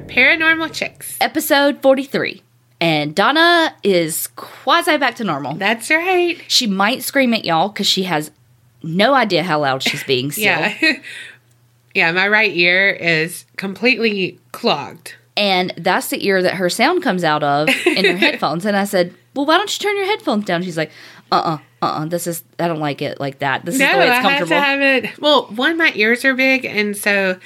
[0.00, 1.16] Paranormal Chicks.
[1.20, 2.42] Episode 43.
[2.80, 5.54] And Donna is quasi back to normal.
[5.54, 6.38] That's right.
[6.48, 8.30] She might scream at y'all because she has
[8.82, 10.44] no idea how loud she's being still.
[10.44, 10.92] Yeah.
[11.94, 15.14] yeah, my right ear is completely clogged.
[15.36, 18.64] And that's the ear that her sound comes out of in her headphones.
[18.64, 20.62] And I said, Well, why don't you turn your headphones down?
[20.62, 20.92] She's like,
[21.32, 23.64] Uh uh-uh, uh, uh-uh, This is, I don't like it like that.
[23.64, 24.48] This no, is the way it's I have comfortable.
[24.48, 25.18] to have it.
[25.20, 27.38] Well, one, my ears are big, and so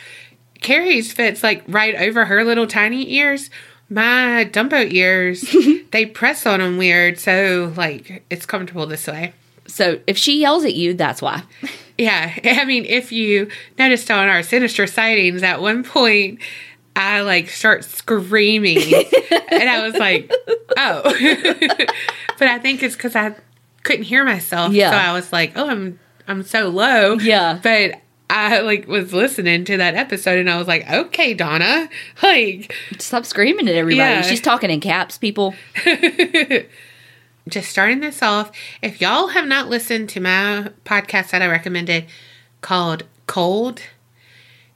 [0.60, 3.50] Kerri's fits like right over her little tiny ears.
[3.90, 5.44] My Dumbo ears,
[5.92, 9.32] they press on them weird, so like it's comfortable this way.
[9.66, 11.42] so if she yells at you, that's why.
[12.00, 16.38] Yeah, I mean, if you noticed on our sinister sightings, at one point,
[16.95, 18.78] I like start screaming,
[19.50, 20.30] and I was like,
[20.76, 21.02] "Oh,"
[22.38, 23.34] but I think it's because I
[23.82, 24.72] couldn't hear myself.
[24.72, 24.90] Yeah.
[24.93, 27.59] so I was like, "Oh, I'm I'm so low." Yeah.
[27.60, 28.00] but
[28.30, 31.88] I like was listening to that episode, and I was like, "Okay, Donna,
[32.23, 34.10] like." Stop screaming at everybody.
[34.10, 34.23] Yeah.
[34.23, 35.54] She's talking in caps, people.
[37.49, 42.06] just starting this off, if y'all have not listened to my podcast that I recommended
[42.60, 43.80] called Cold,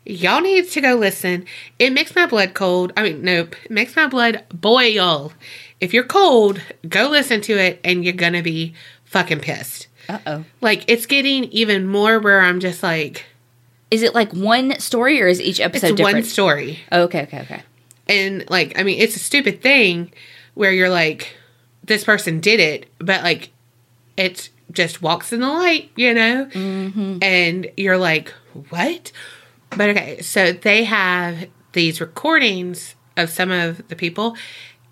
[0.04, 1.46] y'all need to go listen.
[1.78, 2.92] It makes my blood cold.
[2.96, 5.32] I mean, nope, it makes my blood boil.
[5.80, 9.88] If you're cold, go listen to it and you're gonna be fucking pissed.
[10.08, 10.44] Uh oh.
[10.60, 13.26] Like, it's getting even more where I'm just like,
[13.92, 16.80] Is it like one story or is each it's episode one story.
[16.90, 17.62] Oh, okay, okay, okay.
[18.08, 20.10] and like i mean it's a stupid thing
[20.54, 21.36] where you're like
[21.84, 23.50] this person did it but like
[24.16, 27.18] it just walks in the light you know mm-hmm.
[27.20, 28.30] and you're like
[28.70, 29.12] what
[29.76, 34.36] but okay so they have these recordings of some of the people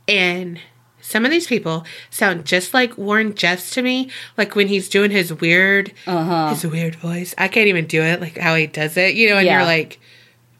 [0.06, 0.60] and
[1.00, 5.10] some of these people sound just like Warren Jeffs to me, like when he's doing
[5.10, 6.48] his weird, Uh-huh.
[6.50, 7.34] his weird voice.
[7.38, 9.36] I can't even do it, like how he does it, you know.
[9.38, 9.58] And Yeah.
[9.58, 9.98] you're like,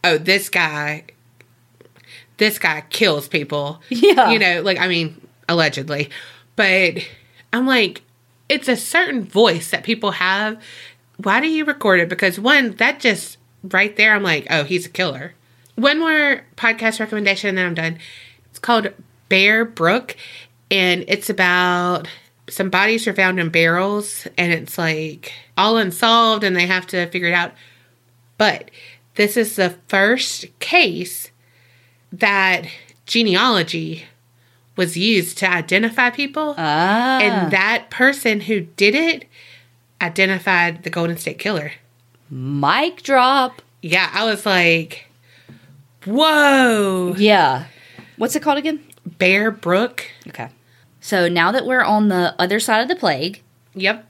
[0.03, 1.03] oh, this guy,
[2.37, 3.81] this guy kills people.
[3.89, 4.31] Yeah.
[4.31, 6.09] You know, like, I mean, allegedly.
[6.55, 6.97] But
[7.53, 8.01] I'm like,
[8.49, 10.61] it's a certain voice that people have.
[11.17, 12.09] Why do you record it?
[12.09, 15.33] Because one, that just right there, I'm like, oh, he's a killer.
[15.75, 17.99] One more podcast recommendation, and then I'm done.
[18.49, 18.89] It's called
[19.31, 20.17] Bear Brook,
[20.69, 22.09] and it's about
[22.49, 27.07] some bodies are found in barrels, and it's like all unsolved, and they have to
[27.07, 27.53] figure it out.
[28.37, 28.69] But
[29.15, 31.31] this is the first case
[32.11, 32.65] that
[33.05, 34.03] genealogy
[34.75, 36.53] was used to identify people.
[36.57, 37.19] Ah.
[37.21, 39.29] And that person who did it
[40.01, 41.71] identified the Golden State Killer.
[42.29, 43.61] mic drop.
[43.81, 45.07] Yeah, I was like,
[46.03, 47.15] whoa.
[47.17, 47.67] Yeah.
[48.17, 48.83] What's it called again?
[49.17, 50.05] Bear Brook.
[50.27, 50.49] Okay.
[50.99, 53.41] So now that we're on the other side of the plague,
[53.73, 54.05] Yep.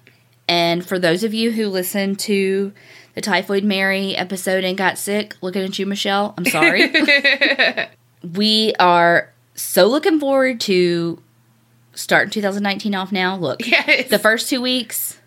[0.47, 2.73] and for those of you who listened to
[3.13, 6.91] the Typhoid Mary episode and got sick, looking at you, Michelle, I'm sorry.
[8.35, 11.22] we are so looking forward to
[11.94, 13.35] starting 2019 off now.
[13.35, 14.09] Look, Yes.
[14.09, 15.19] the first two weeks,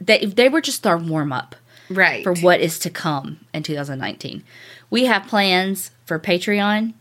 [0.00, 1.56] they, they were just our warm up.
[1.90, 2.22] right.
[2.24, 4.42] for what is to come in 2019.
[4.90, 6.94] We have plans for Patreon.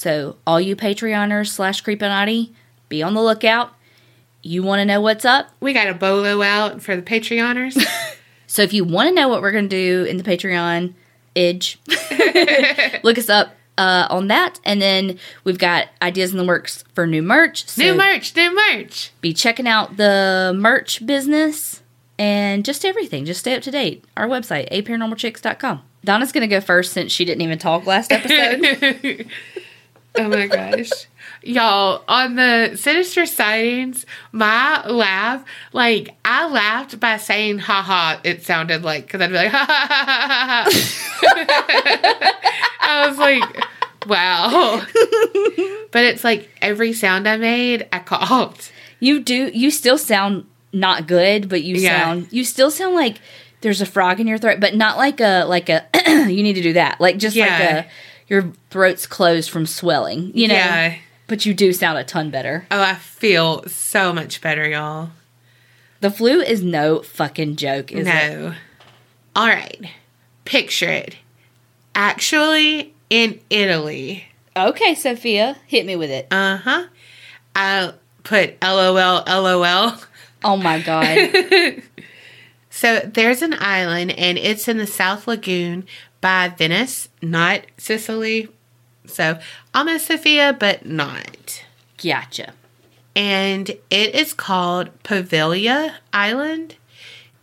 [0.00, 2.54] So, all you Patreoners slash Creepinati,
[2.88, 3.74] be on the lookout.
[4.42, 5.50] You want to know what's up?
[5.60, 7.78] we got a bolo out for the Patreoners.
[8.46, 10.94] So, if you want to know what we're going to do in the Patreon,
[11.36, 11.76] idge,
[13.04, 14.58] look us up uh, on that.
[14.64, 17.68] And then we've got ideas in the works for new merch.
[17.68, 19.12] So, new merch, new merch.
[19.20, 21.82] be checking out the merch business
[22.18, 23.24] and just everything.
[23.24, 24.04] Just stay up to date.
[24.16, 25.82] Our website, aparanormalchicks.com.
[26.04, 29.28] Donna's going to go first since she didn't even talk last episode.
[30.16, 30.90] Oh my gosh.
[31.42, 38.82] Y'all, on the sinister sightings, my laugh, like, I laughed by saying, haha, it sounded
[38.82, 42.36] like, because I'd be like, ha ha ha ha ha.
[42.80, 43.42] I was like,
[44.06, 44.82] wow.
[45.92, 48.72] but it's like every sound I made, I coughed.
[48.98, 52.04] you do, you still sound not good, but you Yeah.
[52.04, 53.16] sound, you still sound like
[53.62, 55.86] there's a frog in your throat, but not like a, like a,
[56.30, 57.00] you need to do that.
[57.00, 57.86] Like just like a,
[58.30, 60.54] your throat's closed from swelling, you know?
[60.54, 60.96] Yeah.
[61.26, 62.66] But you do sound a ton better.
[62.70, 65.10] Oh, I feel so much better, y'all.
[66.00, 68.10] The flu is no fucking joke, is it?
[68.10, 68.54] no.
[69.36, 69.90] All right.
[70.46, 71.16] Picture it.
[71.94, 74.24] Actually, in Italy.
[74.56, 76.26] Okay, Sophia, hit me with it.
[76.30, 76.86] Uh huh.
[77.54, 77.92] I
[78.22, 79.94] put LOL, LOL.
[80.42, 81.82] Oh my God.
[82.72, 85.86] So there's an island and it's in the South Lagoon
[86.20, 88.48] by Venice, not Sicily.
[89.06, 89.38] So
[89.74, 91.64] almost Sophia, but not.
[92.02, 92.52] gotcha.
[93.16, 96.76] And it is called Poveglia Island.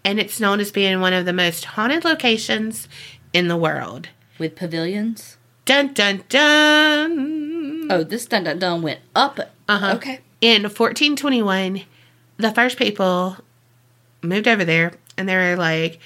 [0.05, 2.87] And it's known as being one of the most haunted locations
[3.33, 4.07] in the world.
[4.39, 5.37] With pavilions?
[5.65, 7.87] Dun dun dun.
[7.91, 9.39] Oh, this dun dun dun went up.
[9.67, 9.93] Uh-huh.
[9.95, 10.19] Okay.
[10.39, 11.83] In 1421,
[12.37, 13.35] the first people
[14.21, 15.99] moved over there and they were like,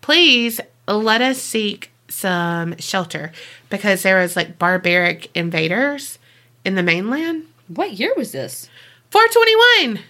[0.00, 3.32] please let us seek some shelter
[3.70, 6.18] because there was like barbaric invaders
[6.64, 7.44] in the mainland.
[7.68, 8.68] What year was this?
[9.10, 10.02] 421.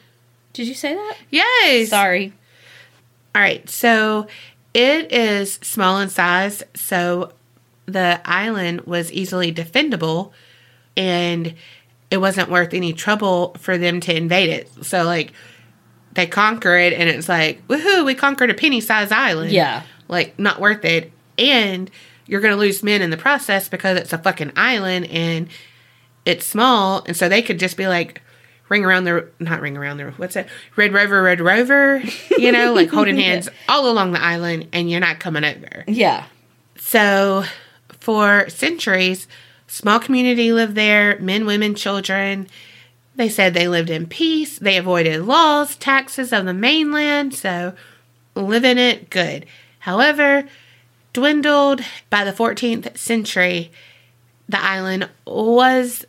[0.53, 1.17] Did you say that?
[1.31, 1.89] Yes.
[1.89, 2.33] Sorry.
[3.35, 3.69] All right.
[3.69, 4.29] So
[4.73, 6.63] it is small in size.
[6.75, 7.33] So
[7.87, 10.33] the island was easily defendable
[10.97, 11.55] and
[12.11, 14.85] it wasn't worth any trouble for them to invade it.
[14.85, 15.33] So, like,
[16.13, 19.51] they conquer it and it's like, woohoo, we conquered a penny sized island.
[19.51, 19.83] Yeah.
[20.07, 21.11] Like, not worth it.
[21.39, 21.91] And
[22.27, 25.49] you're going to lose men in the process because it's a fucking island and
[26.25, 27.05] it's small.
[27.07, 28.23] And so they could just be like,
[28.69, 30.49] ring around the, not ring around the, what's that?
[30.77, 32.03] Red Rover, Red Rover,
[32.39, 35.85] you know, like holding hands all along the island and you're not coming over.
[35.87, 36.25] Yeah.
[36.77, 37.45] So,
[38.01, 39.27] for centuries,
[39.67, 42.47] small community lived there, men, women, children.
[43.17, 44.59] They said they lived in peace.
[44.59, 47.75] They avoided laws, taxes of the mainland, so
[48.35, 49.47] living it good.
[49.81, 50.49] However,
[51.15, 51.81] dwindled
[52.11, 53.73] by the 14th century,
[54.47, 56.05] the island was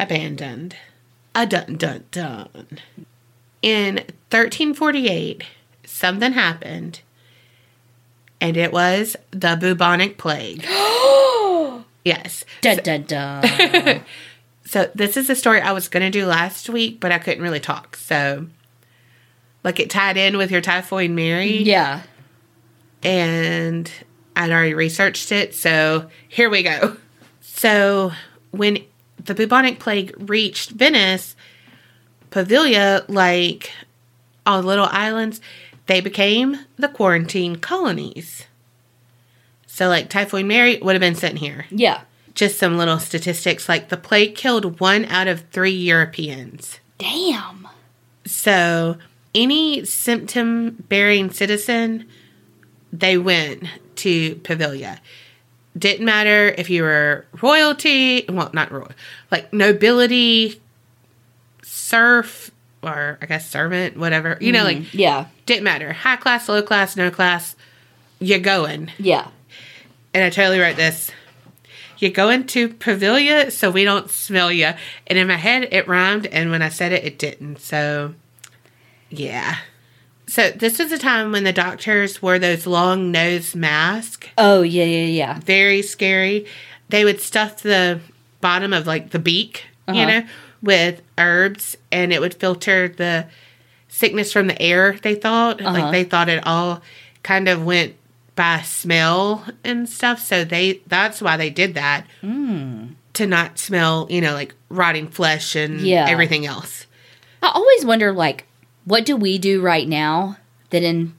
[0.00, 0.74] abandoned.
[1.36, 2.66] A dun dun dun.
[3.62, 3.96] In
[4.30, 5.44] 1348,
[5.84, 7.00] something happened,
[8.40, 10.66] and it was the bubonic plague.
[12.04, 12.44] Yes.
[12.60, 14.02] Dun dun dun.
[14.66, 17.42] So this is a story I was going to do last week, but I couldn't
[17.42, 17.94] really talk.
[17.94, 18.48] So,
[19.62, 22.02] like, it tied in with your typhoid Mary, yeah.
[23.04, 23.90] and
[24.36, 25.54] I'd already researched it.
[25.54, 26.96] So here we go.
[27.40, 28.12] So
[28.50, 28.84] when
[29.24, 31.34] the bubonic plague reached Venice,
[32.30, 33.72] Poveglia, like
[34.44, 35.40] all the little islands,
[35.86, 38.46] they became the quarantine colonies.
[39.66, 41.66] So, like, Typhoid Mary would have been sent here.
[41.70, 42.02] Yeah.
[42.34, 46.80] Just some little statistics like the plague killed one out of three Europeans.
[46.98, 47.68] Damn.
[48.24, 48.96] So,
[49.34, 52.06] any symptom bearing citizen,
[52.90, 53.64] they went
[53.96, 54.98] to Poveglia.
[55.76, 58.92] Didn't matter if you were royalty, well, not royal,
[59.30, 60.60] like nobility,
[61.62, 62.50] serf,
[62.82, 64.38] or I guess servant, whatever.
[64.40, 64.82] You know, mm-hmm.
[64.84, 65.26] like, Yeah.
[65.44, 65.92] didn't matter.
[65.92, 67.56] High class, low class, no class,
[68.20, 68.90] you're going.
[68.98, 69.28] Yeah.
[70.14, 71.10] And I totally wrote this.
[71.98, 74.72] You go into Poveglia so we don't smell you.
[75.06, 77.60] And in my head, it rhymed, and when I said it, it didn't.
[77.60, 78.14] So,
[79.10, 79.56] yeah.
[80.28, 84.26] So, this is a time when the doctors wore those long nose masks.
[84.36, 85.40] Oh yeah yeah yeah.
[85.40, 86.46] Very scary.
[86.88, 88.00] They would stuff the
[88.40, 90.06] bottom of like the beak, you Uh-huh.
[90.20, 90.26] know,
[90.62, 93.26] with herbs, and it would filter the
[93.88, 95.60] sickness from the air, they thought.
[95.60, 95.72] Uh-huh.
[95.72, 96.82] Like, they thought it all
[97.22, 97.94] kind of went
[98.34, 100.20] by smell and stuff.
[100.20, 102.04] So they that's why they did that.
[102.22, 106.06] To not smell, you know, like rotting flesh and Yeah.
[106.08, 106.86] everything else.
[107.42, 108.44] I always wonder, like,
[108.86, 110.38] what do we do right now
[110.70, 111.14] that in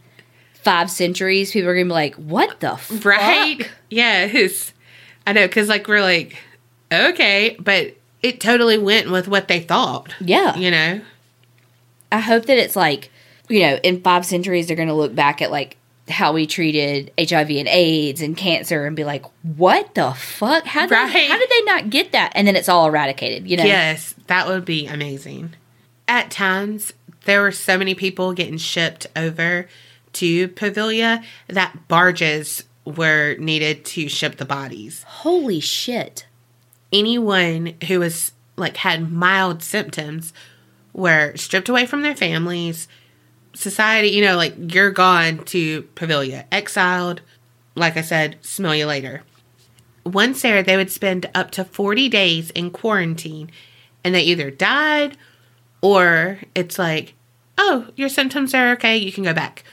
[0.56, 3.70] five centuries people are gonna be like, "What the fuck?" Right?
[3.90, 4.74] Yes.
[5.28, 6.38] I know, because like we're like,
[6.92, 7.94] okay, but
[8.24, 10.16] it totally went with what they thought.
[10.20, 10.56] Yeah.
[10.58, 11.02] You know?
[12.12, 13.12] I hope that it's like,
[13.50, 15.78] you know, in five centuries they're gonna look back at like
[16.10, 20.66] how we treated HIV and AIDS and cancer and be like, "What the fuck?
[20.66, 21.30] How did Right.
[21.30, 23.46] how did they not get that?" And then it's all eradicated.
[23.50, 23.66] You know?
[23.66, 25.54] Yes, that would be amazing.
[26.08, 26.94] At times,
[27.28, 29.68] there were so many people getting shipped over
[30.14, 35.04] to Poveglia that barges were needed to ship the bodies.
[35.04, 36.26] Holy shit!
[36.92, 40.34] anyone who was like had mild symptoms
[40.94, 42.88] were stripped away from their families
[43.54, 47.22] society you know like you're gone to Poveglia, exiled
[47.76, 49.24] like i said smell you later
[50.06, 53.52] once there they would spend up to 40 days in quarantine
[54.04, 55.18] and they either died
[55.82, 57.14] or it's like
[57.58, 59.64] oh your symptoms are okay you can go back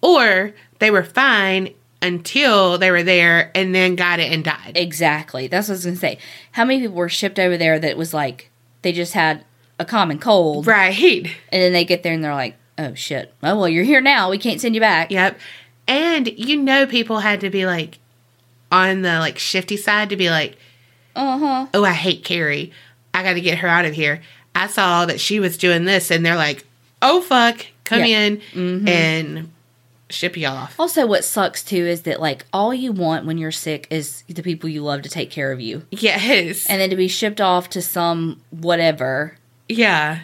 [0.00, 5.46] or they were fine until they were there and then got it and died Exactly.
[5.46, 6.18] That's what I was gonna say.
[6.52, 8.50] How many people were shipped over there that was like
[8.82, 9.44] they just had
[9.78, 13.32] a common cold, right and then they get there and they're like, "Oh shit!
[13.42, 14.28] Oh well, you're here now.
[14.30, 15.38] We can't send you back." Yep.
[15.86, 17.98] And you know people had to be like
[18.72, 20.56] on the like shifty side to be like,
[21.14, 21.66] Uh huh.
[21.74, 22.72] "Oh, I hate Kerri.
[23.14, 24.22] I got to get her out of here."
[24.54, 26.64] I saw that she was doing this and they're like,
[27.02, 28.20] "Oh fuck, come Yeah.
[28.20, 28.88] in mm-hmm.
[28.88, 29.50] and
[30.08, 33.50] ship you off." Also, what sucks too is that like all you want when you're
[33.50, 36.66] sick is the people you love to take care of you, Yes.
[36.66, 39.36] and then to be shipped off to some whatever
[39.68, 40.20] yeah.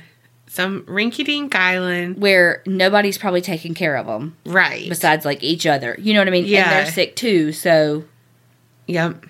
[0.51, 2.17] Some rinky dink island.
[2.19, 4.89] where nobody's probably taking care of them Right.
[4.89, 5.95] besides like each other.
[5.99, 6.45] You know what I mean?
[6.45, 6.71] And Yeah.
[6.85, 8.05] they're sick too, so
[8.87, 9.25] Yep.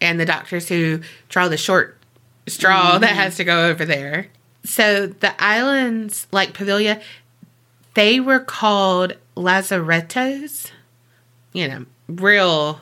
[0.00, 1.98] and the doctors who draw the short
[2.46, 3.00] straw mm-hmm.
[3.00, 4.28] that has to go over there.
[4.64, 7.02] So the islands like Poveglia,
[7.94, 10.70] they were called lazarettos.
[11.52, 12.80] You know, real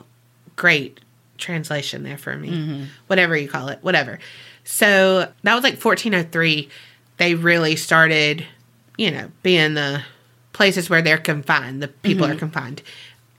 [0.55, 0.99] great
[1.37, 2.49] translation there for me.
[2.49, 2.83] Mm-hmm.
[3.07, 4.19] Whatever you call it, whatever.
[4.63, 6.69] So that was like 1403.
[7.17, 8.45] They really started,
[8.97, 10.03] you know, being the
[10.53, 12.39] places where they're confined, the people are mm-hmm.
[12.39, 12.81] confined.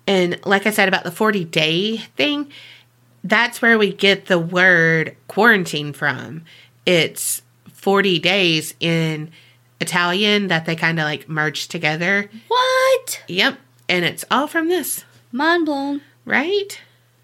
[0.07, 2.51] And like I said about the 40 day thing,
[3.23, 6.45] that's where we get the word quarantine from.
[6.87, 7.43] It's
[7.81, 9.31] 40 days in
[9.81, 12.31] Italian that they kind of like merged together.
[12.49, 13.23] What?
[13.29, 13.59] Yep.
[13.89, 16.03] And it's all from this, Mind blown.
[16.25, 16.81] right?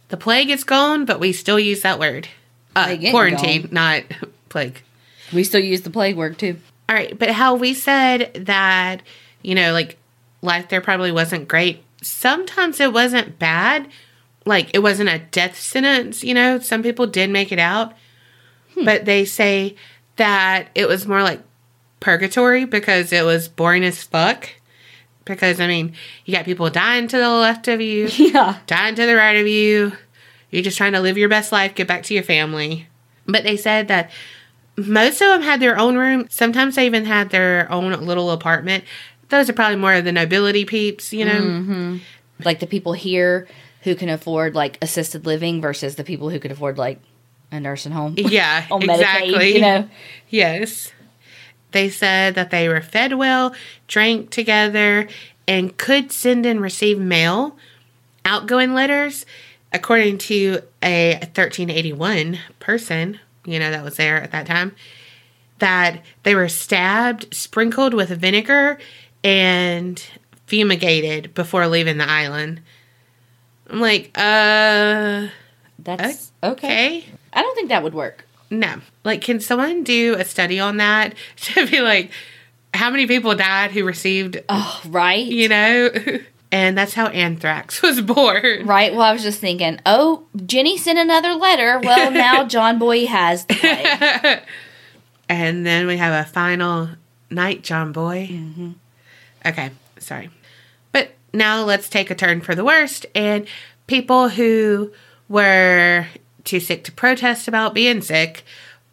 [0.09, 2.29] The plague is gone, but we still use that word.
[2.75, 3.71] Uh, quarantine, gone.
[3.73, 4.03] not
[4.49, 4.81] plague.
[5.33, 6.57] We still use the plague word too.
[6.89, 9.03] All right, but how we said that,
[9.43, 9.99] you know, like
[10.43, 11.83] life there probably wasn't great.
[12.03, 13.89] Sometimes it wasn't bad.
[14.45, 16.61] Like it wasn't a death sentence, you know.
[16.61, 17.93] Some people did make it out.
[18.85, 19.75] But they say
[20.17, 21.43] that it was more like
[22.01, 24.49] purgatory because it was boring as fuck.
[25.25, 25.95] Because I mean,
[26.25, 28.59] you got people dying to the left of you, Yeah.
[28.67, 29.93] dying to the right of you.
[30.51, 32.87] You're just trying to live your best life, get back to your family.
[33.27, 34.11] But they said that
[34.77, 36.27] most of them had their own room.
[36.31, 38.85] Sometimes they even had their own little apartment.
[39.29, 41.41] Those are probably more of the nobility peeps, you know?
[41.41, 41.97] Mm-hmm.
[42.45, 43.49] Like the people here
[43.83, 47.01] who can afford like assisted living versus the people who could afford like
[47.51, 48.15] a nursing home.
[48.19, 49.33] Yeah, exactly.
[49.35, 49.89] Medicaid, you know.
[50.29, 50.93] Yes.
[51.73, 53.55] They said that they were fed well,
[53.87, 55.09] drank together,
[55.47, 57.57] and could send and receive mail,
[58.25, 59.27] outgoing letters.
[59.73, 64.75] According to a 1381 person, you know, that was there at that time,
[65.59, 68.79] that they were stabbed, sprinkled with vinegar,
[69.23, 70.03] and
[70.47, 72.61] fumigated before leaving the island.
[73.69, 75.29] I'm like, uh,
[75.79, 76.15] That's okay.
[76.53, 77.05] Okay.
[77.33, 78.25] I don't think that would work.
[78.51, 78.81] No.
[79.05, 82.11] Like, can someone do a study on that to be like,
[82.75, 85.25] how many people died who received, Oh, right.
[85.27, 85.91] you know?
[86.53, 88.67] And that's how anthrax was born.
[88.67, 88.93] Right.
[88.93, 91.81] Well, I was just thinking, oh, Jenny sent another letter.
[91.83, 94.41] Well, now John Boy has the.
[95.29, 96.91] And then we have a final
[97.31, 98.29] night, John Boy.
[98.31, 98.71] Mm-hmm.
[99.45, 100.31] Okay, sorry.
[100.93, 103.07] But now let's take a turn for the worst.
[103.15, 103.49] And
[103.89, 104.93] people who
[105.29, 106.07] were
[106.47, 108.45] too sick to protest about being sick,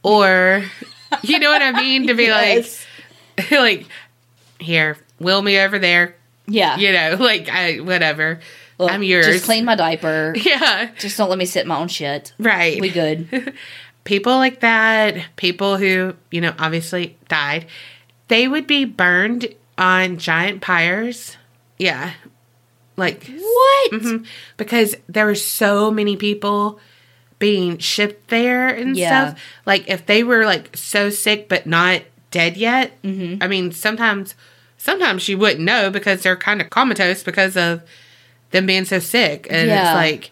[0.04, 0.66] or,
[1.24, 2.08] you know what I mean?
[2.08, 2.86] To be Yes.
[3.38, 3.86] like, like,
[4.60, 6.16] here, will me over there.
[6.48, 6.76] Yeah.
[6.78, 8.42] You know, like, I, whatever.
[8.80, 9.28] Look, I'm yours.
[9.28, 10.34] Just clean my diaper.
[10.36, 12.34] Yeah, Just don't let me sit my own shit.
[12.40, 12.82] right.
[12.82, 13.54] We good.
[14.04, 17.68] people like that, people who, you know, obviously died,
[18.28, 21.38] they would be burned on giant pyres.
[21.78, 22.14] Yeah.
[22.98, 23.92] Like, What?
[23.92, 24.26] mhm.
[24.58, 26.80] because there were so many people
[27.44, 29.32] being shipped there and Yeah.
[29.32, 29.42] stuff.
[29.66, 33.44] Like, if they were like so sick but not dead yet, mm-hmm.
[33.44, 34.34] I mean, sometimes,
[34.78, 37.82] sometimes you wouldn't know because they're kind of comatose because of
[38.52, 39.46] them being so sick.
[39.50, 39.90] And Yeah.
[39.92, 40.32] it's like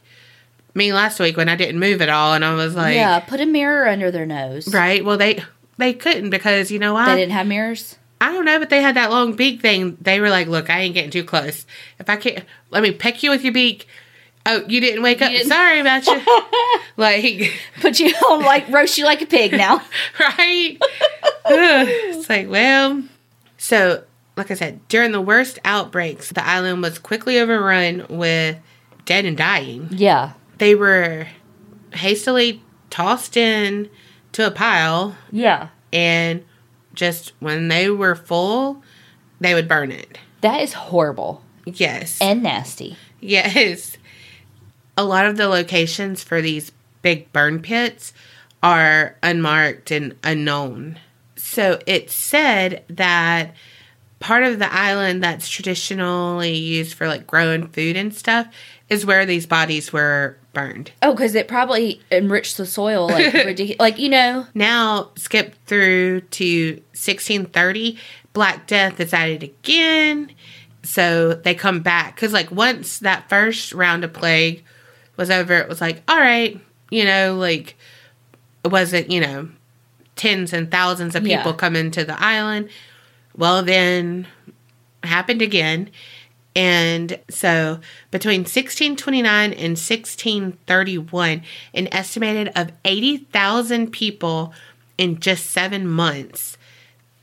[0.74, 3.20] me last week when I didn't move at all, and I was like, yeah.
[3.20, 4.74] Put a mirror under their nose.
[4.74, 5.04] Right.
[5.04, 5.44] Well, they
[5.78, 7.10] they couldn't because you know why?
[7.14, 7.98] They didn't have mirrors.
[8.22, 9.98] I don't know, but they had that long beak thing.
[10.00, 11.66] They were like, "Look, I ain't getting too close.
[12.00, 13.86] If I can't, let me peck you with your beak."
[14.46, 15.32] Oh, you didn't wake up.
[15.32, 16.20] didn't- Sorry about you.
[16.98, 19.78] like, Put you on like roast you like a pig now.
[20.20, 20.78] right?
[21.46, 21.88] Ugh.
[21.88, 23.04] it's like, well,
[23.58, 24.04] so
[24.38, 28.58] like I said, during the worst outbreaks, the island was quickly overrun with
[29.06, 29.90] dead and dying.
[29.92, 30.34] Yeah.
[30.58, 31.28] They were
[31.94, 33.90] hastily tossed in
[34.34, 35.68] to a pile Yeah.
[35.94, 36.44] and
[36.94, 38.82] just when they were full,
[39.40, 40.18] they would burn it.
[40.42, 42.18] That is horrible Yes.
[42.22, 42.98] and nasty.
[43.20, 43.98] yes.
[44.98, 46.72] A lot of the locations for these
[47.02, 48.14] big burn pits
[48.62, 51.00] are unmarked and unknown.
[51.36, 53.56] So it's said that
[54.20, 58.48] part of the island that's traditionally used for like growing food and stuff
[58.88, 60.92] is where these bodies were burned.
[61.02, 63.80] Oh, because it probably enriched the soil like ridiculous.
[63.80, 64.46] Like you know.
[64.54, 67.98] Now, skip through to 1630,
[68.34, 70.32] Black Death is added again.
[70.84, 72.16] So they come back.
[72.16, 74.64] Because, like, once that first round of plague
[75.22, 76.60] was over, it was like, all right,
[76.90, 77.78] you know, like,
[78.66, 79.50] it wasn't, you know,
[80.16, 81.38] tens and thousands of Yeah.
[81.38, 82.70] people coming to the island.
[83.36, 84.28] Well, then
[85.04, 85.90] happened again.
[86.56, 87.80] And so
[88.12, 94.54] between 1629 and 1631, an estimated of 80,000 people
[94.98, 96.58] in just seven months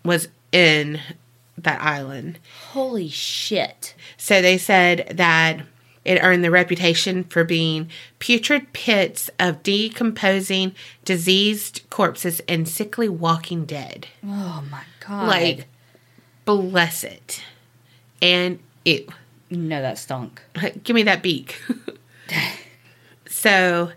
[0.05, 1.01] was in
[1.59, 2.39] that island.
[2.71, 3.95] Holy shit.
[4.17, 5.61] So they said that
[6.09, 10.75] it earned the reputation for being putrid pits of decomposing,
[11.05, 14.09] diseased corpses and sickly walking dead.
[14.25, 15.29] Oh my god.
[15.29, 15.67] Like,
[16.47, 17.45] bless it.
[18.23, 19.11] And it.
[19.51, 20.41] no, that stunk.
[20.83, 21.61] Give me that beak.
[23.29, 23.93] so,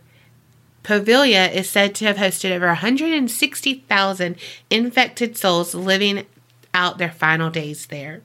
[0.84, 4.36] Poveglia is said to have hosted over 160,000
[4.70, 6.26] infected souls living
[6.74, 8.22] out their final days there.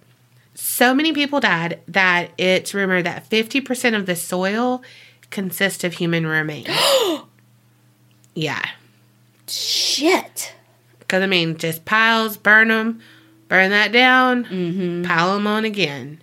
[0.57, 4.83] So many people died that it's rumored that 50% of the soil
[5.31, 6.69] consists of human remains.
[8.35, 8.65] yeah.
[9.47, 10.55] Shit.
[10.99, 13.01] Because, I mean, just piles, burn them,
[13.49, 16.23] burn that down, pile them on again.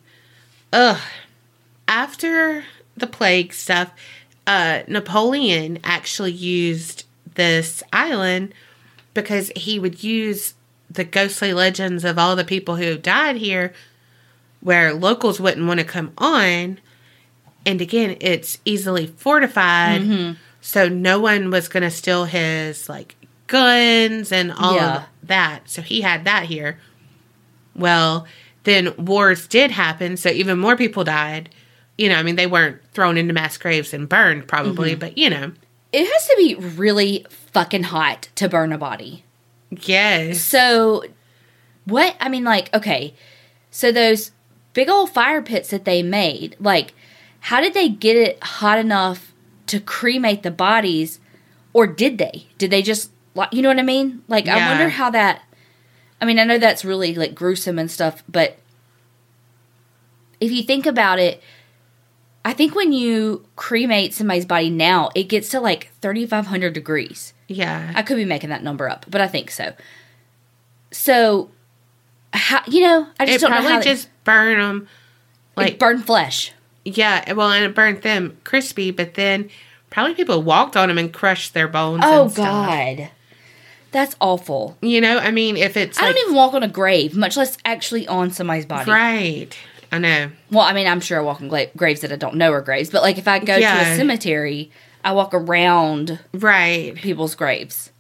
[0.74, 1.00] Ugh.
[1.88, 2.64] After
[2.98, 3.92] the plague stuff,
[4.48, 8.56] uh, Napoleon actually used this island
[9.14, 10.56] because he would use
[10.90, 13.74] the ghostly legends of all the people who died here
[14.64, 16.80] where locals wouldn't want to come on.
[17.66, 20.02] And again, it's easily fortified.
[20.02, 20.34] Mm-hmm.
[20.62, 23.16] So no one was going to steal his like
[23.48, 24.96] guns and all Yeah.
[24.96, 25.70] of that.
[25.70, 26.80] So he had that here.
[27.76, 28.26] Well,
[28.64, 31.50] then wars did happen, so even more people died.
[31.98, 35.00] You know, I mean, they weren't thrown into mass graves and burned, probably, mm-hmm.
[35.00, 35.52] but you know,
[35.92, 39.24] It has to be really fucking hot to burn a body.
[39.70, 41.04] yes, So,
[41.86, 42.16] what?
[42.20, 43.14] I mean, like, okay.
[43.70, 44.32] So, those
[44.74, 46.94] big old fire pits that they made, like,
[47.42, 49.34] how did they get it hot enough
[49.68, 51.20] to cremate the bodies?
[51.74, 52.48] Or did they?
[52.58, 53.12] Did they just,
[53.52, 54.24] you know what I mean?
[54.28, 55.42] Like, I wonder how that.
[56.22, 58.58] I mean, I know that's really, like, gruesome and stuff, but
[60.40, 61.42] if you think about it,
[62.46, 67.34] I think when you cremate somebody's body now, it gets to like 3,500 degrees.
[67.48, 69.74] yeah, I could be making that number up, but I think so.
[70.92, 71.52] So,
[72.34, 73.08] how you know?
[73.20, 74.88] I just it don't know probably how just burned them,
[75.56, 76.52] like burn flesh.
[76.86, 79.50] yeah, well, and it burnt them crispy, but then
[79.90, 82.04] probably people walked on them and crushed their bones.
[82.06, 82.46] Oh and stuff.
[82.46, 83.10] God,
[83.92, 84.78] that's awful.
[84.82, 87.38] You know, I mean, if it's I like don't even walk on a grave, much
[87.38, 88.90] less actually on somebody's body.
[88.90, 89.56] right,
[89.92, 92.36] I know, Well, I mean, I'm sure I walk on gla- graves that I don't
[92.36, 94.72] know are graves, but like if I go to a cemetery,
[95.06, 96.96] I walk around right.
[96.96, 97.92] people's graves.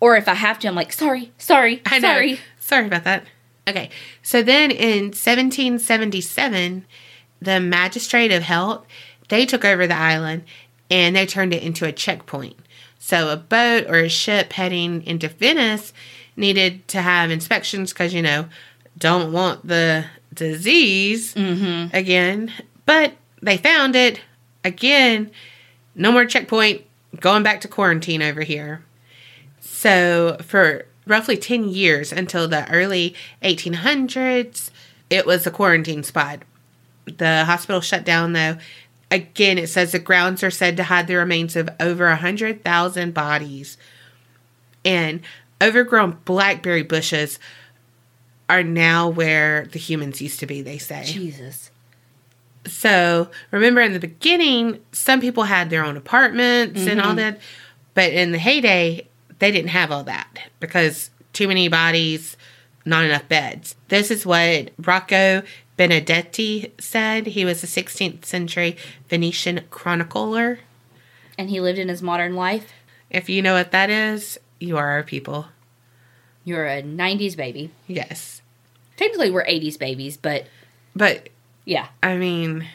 [0.00, 2.08] Or if I have to, I'm like, sorry, sorry, I know.
[2.08, 2.40] sorry.
[2.60, 3.24] Sorry about that.
[3.68, 3.90] Okay.
[4.22, 6.86] So then in 1777,
[7.40, 8.86] the magistrate of health,
[9.28, 10.44] they took over the island
[10.90, 12.56] and they turned it into a checkpoint.
[12.98, 15.92] So a boat or a ship heading into Venice
[16.36, 18.46] needed to have inspections because, you know,
[18.96, 21.94] don't want the disease mm-hmm.
[21.94, 22.52] again.
[22.86, 24.20] But they found it
[24.64, 25.30] again.
[25.94, 26.82] No more checkpoint.
[27.20, 28.84] Going back to quarantine over here.
[29.60, 34.70] So, for roughly 10 years until the early 1800s,
[35.10, 36.42] it was a quarantine spot.
[37.06, 38.58] The hospital shut down, though.
[39.10, 43.78] Again, it says the grounds are said to hide the remains of over 100,000 bodies.
[44.84, 45.22] And
[45.62, 47.38] overgrown blackberry bushes
[48.48, 51.04] are now where the humans used to be, they say.
[51.04, 51.70] Jesus.
[52.66, 57.16] So remember in the beginning, some people had their own apartments and all mm-hmm.
[57.16, 57.40] that,
[57.94, 59.07] but in the heyday,
[59.38, 62.36] they didn't have all that because too many bodies,
[62.84, 63.76] not enough beds.
[63.88, 65.42] This is what Rocco
[65.76, 67.26] Benedetti said.
[67.28, 68.76] He was a 16th century
[69.08, 70.60] Venetian chronicler.
[71.36, 72.72] And he lived in his modern life.
[73.10, 75.46] If you know what that is, you are our people.
[76.44, 77.70] You're a 90s baby.
[77.86, 78.42] Yes.
[78.96, 80.46] Technically, we're 80s babies, but
[80.96, 81.28] But
[81.64, 82.66] yeah, I mean,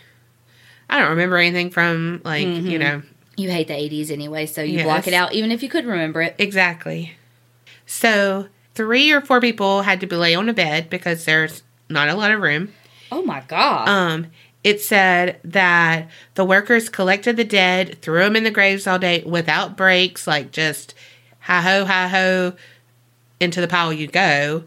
[0.89, 2.77] I don't remember anything from like, you mm-hmm.
[2.77, 3.01] know,
[3.35, 6.21] you hate the 80s anyway, so you block it out, even if you could remember
[6.21, 6.35] it.
[6.37, 7.13] Exactly.
[7.85, 12.09] So three or four people had to be lay on a bed because there's not
[12.09, 12.73] a lot of room.
[13.11, 13.87] Oh my God.
[13.87, 14.27] Um,
[14.63, 19.23] it said that the workers collected the dead, threw them in the graves all day
[19.25, 20.93] without breaks, like just
[21.41, 22.53] hi ho, hi ho,
[23.39, 24.63] into the pile you go.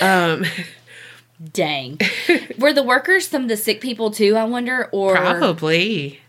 [0.00, 0.44] Um,
[1.52, 1.98] Dang.
[2.58, 4.88] Were the workers some of the sick people too, I wonder?
[4.92, 6.20] Or probably,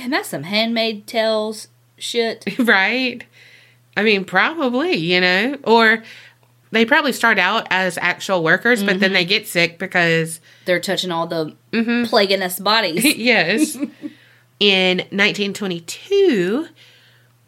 [0.00, 2.44] Damn, that's some handmade tales shit.
[2.58, 3.22] right?
[3.96, 6.02] I mean, probably, you know, or
[6.70, 11.10] they probably start out as actual workers, but then they get sick because They're touching
[11.10, 12.08] all the Mhm.
[12.08, 13.04] plaguing us bodies.
[13.16, 13.76] yes.
[14.60, 16.66] In 1922,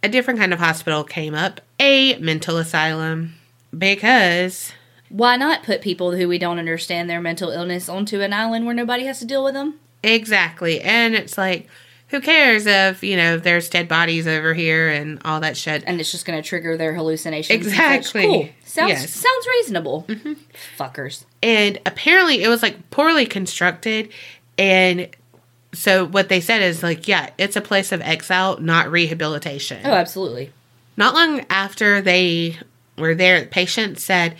[0.02, 3.34] a different kind of hospital came up, a mental asylum,
[3.76, 4.72] because
[5.08, 8.74] Why not put people who we don't understand their mental illness onto an island where
[8.74, 9.74] nobody has to deal with them?
[10.02, 11.68] exactly, and it's like,
[12.12, 15.82] who cares if you know there's dead bodies over here and all that shit?
[15.84, 17.56] And it's just going to trigger their hallucinations.
[17.66, 18.22] Exactly.
[18.22, 18.48] Cool.
[18.64, 19.10] Sounds Yes.
[19.10, 20.04] sounds reasonable.
[20.08, 20.32] Mm-hmm.
[20.78, 21.24] Fuckers.
[21.42, 24.10] And apparently, it was like poorly constructed,
[24.56, 25.08] and
[25.74, 29.80] So what they said is like, yeah, it's a place of exile, not rehabilitation.
[29.84, 30.52] Oh, absolutely.
[30.98, 32.58] Not long after they
[32.98, 34.36] were there, patients said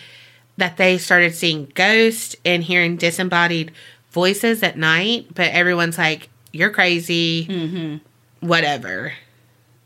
[0.59, 3.73] that they started seeing ghosts and hearing disembodied
[4.11, 8.47] voices at night, but everyone's like, you're crazy, Mm-hmm.
[8.47, 9.13] whatever.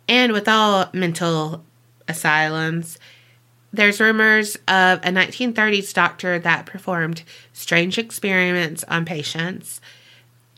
[0.09, 1.65] And with all mental
[2.09, 2.99] asylums,
[3.73, 9.81] there's rumors of a 1930s doctor that performed strange experiments on patients.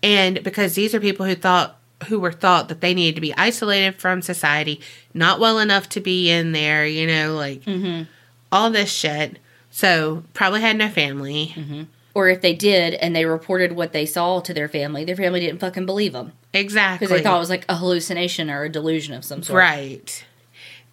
[0.02, 1.74] And because these are people who thought
[2.06, 4.80] who were thought that they needed to be isolated from society,
[5.14, 8.04] not well enough to be in there, you know, like Mm-hmm.
[8.52, 9.38] all this shit.
[9.70, 11.52] So probably had no family.
[11.56, 11.82] Mm-hmm.
[12.18, 15.38] Or if they did and they reported what they saw to their family, their family
[15.38, 17.06] didn't fucking believe them Exactly.
[17.06, 19.56] because they thought it was like a hallucination or a delusion of some sort.
[19.60, 20.24] Right.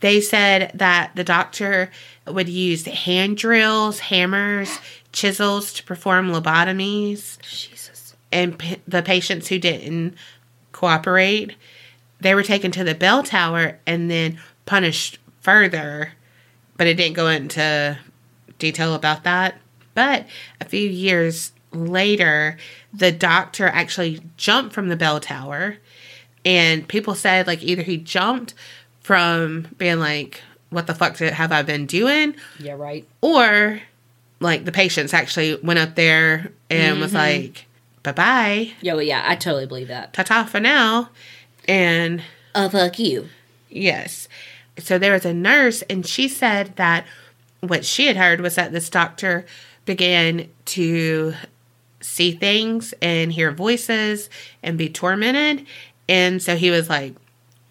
[0.01, 1.89] They said that the doctor
[2.27, 4.77] would use hand drills, hammers,
[5.13, 8.15] chisels to perform lobotomies, Jesus.
[8.31, 10.13] and p- the patients who didn't
[10.73, 11.55] cooperate,
[12.21, 16.11] they were taken to the bell tower and then punished further.
[16.77, 17.97] But it didn't go into
[18.59, 19.59] detail about that.
[19.95, 20.27] But
[20.61, 22.57] a few years later,
[22.93, 25.77] the doctor actually jumped from the bell tower,
[26.45, 28.53] and people said like either he jumped
[29.01, 33.07] from being like, "What the fuck did, have I been doing?" Yeah, right.
[33.21, 33.81] or
[34.39, 37.17] like the patients actually went up there and was mm-hmm.
[37.17, 37.65] like,
[38.03, 40.13] "Bye bye, Yeah, well, yeah, I totally believe that.
[40.13, 41.09] ta ta for now,"
[41.67, 42.21] and
[42.53, 43.27] Oh, fuck you.
[43.69, 44.29] Yes.
[44.79, 47.05] So there was a nurse, and she said that
[47.59, 49.45] what she had heard was that this doctor
[49.85, 51.33] began to
[52.01, 54.29] see things and hear voices
[54.61, 55.65] and be tormented.
[56.07, 57.13] And so he was like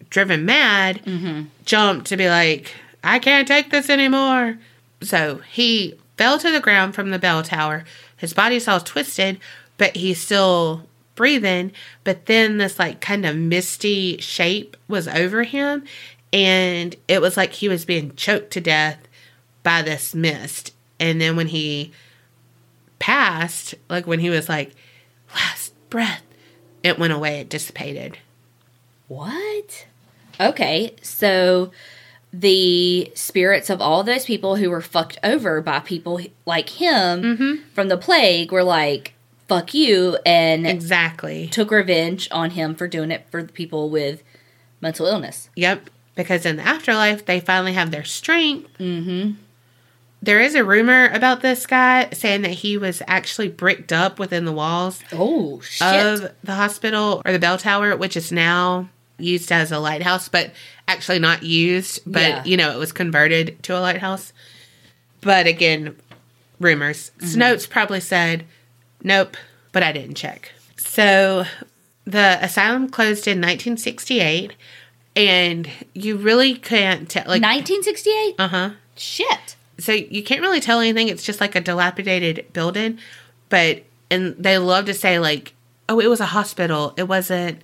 [0.09, 1.43] driven mad, mm-hmm.
[1.65, 2.73] jumped to be like,
[3.03, 4.57] I can't take this anymore.
[5.01, 7.85] So he fell to the ground from the bell tower.
[8.17, 9.39] His body's all twisted,
[9.77, 11.71] but he's still breathing.
[12.03, 15.83] But then this like kind of misty shape was over him,
[16.31, 18.99] and it was like he was being choked to death
[19.63, 20.73] by this mist.
[20.99, 21.91] And then when he
[22.99, 24.73] passed, like when he was like,
[25.33, 26.23] last breath,
[26.83, 28.17] it went away, it dissipated.
[29.07, 29.85] What?
[30.39, 31.71] Okay, so
[32.33, 37.87] the spirits of all those people who were fucked over by people like him from
[37.87, 39.13] the plague were like,
[39.47, 41.47] fuck you, and Exactly.
[41.47, 44.23] took revenge on him for doing it for the people with
[44.81, 45.49] mental illness.
[45.55, 45.89] Yep.
[46.15, 48.69] Because in the afterlife, they finally have their strength.
[48.79, 49.33] Mm-hmm.
[50.25, 54.45] There is a rumor about this guy saying that he was actually bricked up within
[54.45, 55.87] the walls Oh, shit.
[56.05, 60.51] of the hospital or the bell tower, which is now used as a lighthouse, but
[60.87, 61.99] actually not used.
[62.07, 62.43] But, Yeah.
[62.43, 64.33] you know, it was converted to a lighthouse.
[65.21, 65.95] But again,
[66.59, 67.11] rumors.
[67.19, 68.45] Snopes probably said,
[69.03, 69.37] nope,
[69.73, 70.51] but I didn't check.
[70.75, 71.45] So
[72.05, 74.53] the asylum closed in 1968,
[75.15, 77.25] and you really can't tell.
[77.27, 78.35] Like, 1968?
[78.39, 79.55] uh huh Shit.
[79.77, 81.07] So you can't really tell anything.
[81.09, 82.99] It's just like a dilapidated building,
[83.49, 85.53] but and they love to say like,
[85.89, 86.93] "Oh, it was a hospital.
[86.97, 87.61] It wasn't."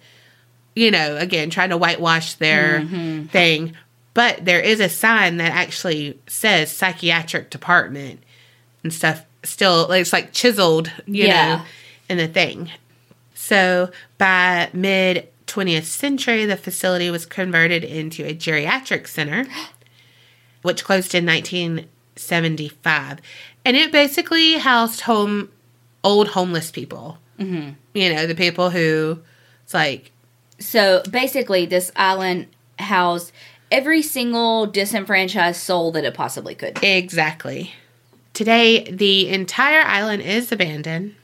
[0.74, 3.26] You know, again, trying to whitewash their mm-hmm.
[3.26, 3.76] thing.
[4.14, 8.22] But there is a sign that actually says psychiatric department
[8.84, 9.26] and stuff.
[9.44, 11.56] Still, it's like chiseled, you Yeah.
[11.58, 11.62] know,
[12.10, 12.72] in the thing.
[13.34, 19.46] So by mid 20th century, the facility was converted into a geriatric center,
[20.62, 21.26] which closed in
[22.30, 23.20] 1975.
[23.66, 25.50] And it basically housed home
[26.04, 27.18] old homeless people.
[27.40, 27.72] Mm-hmm.
[27.94, 29.20] You know, the people who
[29.64, 30.12] it's like,
[30.60, 32.48] So basically, this island
[32.80, 33.32] housed
[33.72, 36.84] every single disenfranchised soul that it possibly could.
[36.84, 37.74] exactly.
[38.34, 41.16] Today, the entire island is abandoned.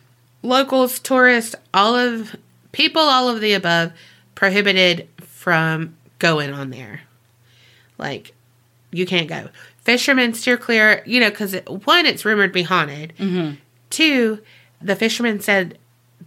[0.43, 2.36] Locals, tourists, all of
[2.73, 3.91] people, all of the above,
[4.36, 7.01] prohibited from going on there.
[7.97, 8.33] Like,
[8.91, 9.49] you can't go.
[9.88, 13.13] Fishermen steer clear, you know, because one, it's rumored to be haunted.
[13.17, 13.56] Mm-hmm.
[13.89, 14.39] Two,
[14.82, 15.78] the fishermen said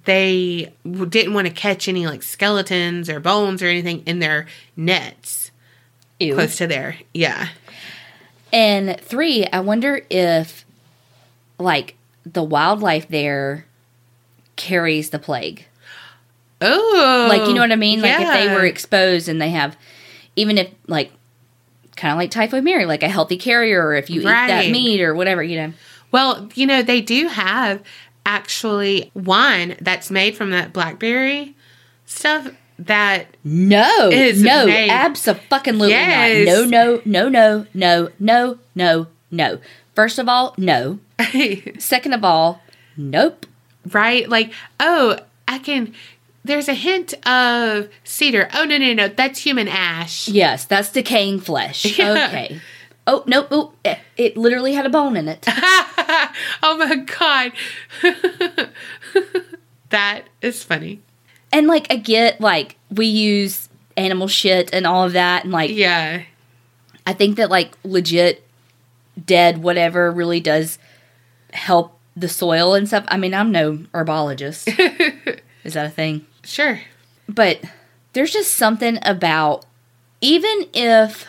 [0.07, 4.47] they didn't want to catch any like skeletons or bones or anything in their
[4.79, 5.51] nets
[6.19, 6.37] Ew.
[6.37, 6.97] close to there.
[7.13, 7.49] Yeah.
[8.51, 10.65] And three, I wonder if,
[11.59, 13.67] like, the wildlife there
[14.57, 15.67] carries the plague.
[16.63, 18.01] Oh, Like, you know what I mean?
[18.01, 19.77] Like, if they were exposed and they have,
[20.35, 21.13] even if, like,
[22.01, 25.01] kind of like typhoid Mary, like a healthy carrier, or if you eat that meat
[25.01, 25.73] or whatever, you know.
[26.11, 27.83] Well, you know, they do have
[28.27, 31.55] actually wine that's made from that blackberry
[32.07, 36.47] stuff that No, Is no, made- absolutely Yes.
[36.49, 36.67] not.
[36.67, 39.59] No, no, no, no, no, no, no, no.
[39.95, 40.99] First of all, no.
[41.79, 42.63] Second of all,
[42.97, 43.47] nope.
[43.93, 45.17] right like oh
[45.49, 45.93] i can
[46.45, 48.49] there's a hint of cedar.
[48.55, 50.29] Oh no no no, that's human ash.
[50.29, 51.85] Yes, that's decaying flesh.
[51.99, 52.27] Yeah.
[52.29, 52.61] Okay.
[53.07, 53.49] Oh nope.
[53.51, 55.45] Oh, it, it literally had a bone in it.
[55.49, 57.53] oh my god.
[59.91, 61.01] that is funny.
[61.53, 65.71] And like I get like we use animal shit and all of that, and like
[65.71, 66.23] Yeah.
[67.07, 68.47] I think that like legit
[69.27, 70.79] dead whatever really does
[71.53, 73.05] help the soil and stuff.
[73.09, 74.69] I mean, I'm no herbologist.
[75.65, 76.27] Is that a thing?
[76.45, 76.81] Sure.
[77.29, 77.61] But
[78.13, 79.65] there's just something about
[80.21, 81.27] even if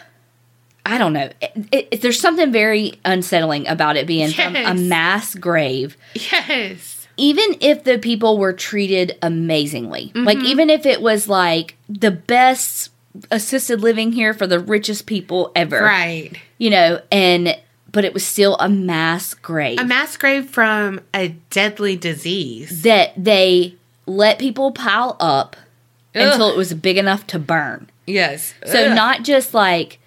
[0.85, 5.35] I don't know, it, it, there's something very unsettling about it being from a mass
[5.35, 5.95] grave.
[6.15, 7.07] Yes.
[7.17, 10.47] Even if the people were treated amazingly, like mm-hmm.
[10.47, 12.89] even if it was like the best
[13.29, 16.31] assisted living here for the richest people ever, Right.
[16.57, 17.55] you know, and
[17.91, 22.81] but it was still a mass grave A mass grave from a deadly disease.
[22.83, 23.75] that they
[24.15, 25.55] let people pile up
[26.13, 27.89] until it was big enough to burn.
[28.05, 28.53] Yes.
[28.65, 28.95] So Ugh.
[28.95, 29.99] not just like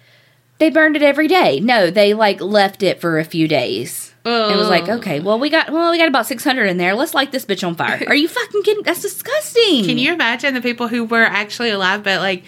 [0.57, 1.59] they burned it every day.
[1.59, 4.13] No, they like left it for a few days.
[4.27, 6.95] It was like, okay, well we got well we got about six hundred in there.
[6.95, 8.03] Let's light this bitch on fire.
[8.07, 8.83] Are you fucking kidding?
[8.83, 9.85] That's disgusting.
[9.85, 12.43] Can you imagine the people who were actually alive, but like,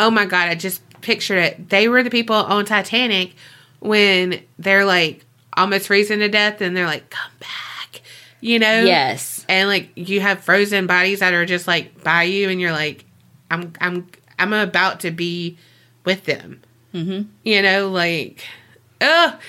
[0.00, 1.68] oh my god, I just pictured it.
[1.68, 3.34] They were the people on Titanic
[3.78, 5.24] when they're like
[5.56, 7.48] almost freezing to death, and they're like, "Come back,"
[8.40, 8.84] you know?
[8.84, 9.44] Yes.
[9.48, 13.04] And like, you have frozen bodies that are just like by you, and you're like,
[13.50, 14.06] "I'm, I'm,
[14.38, 15.58] I'm about to be
[16.04, 16.60] with them."
[16.94, 17.28] Mm-hmm.
[17.44, 18.44] You know, like,
[19.00, 19.40] ugh.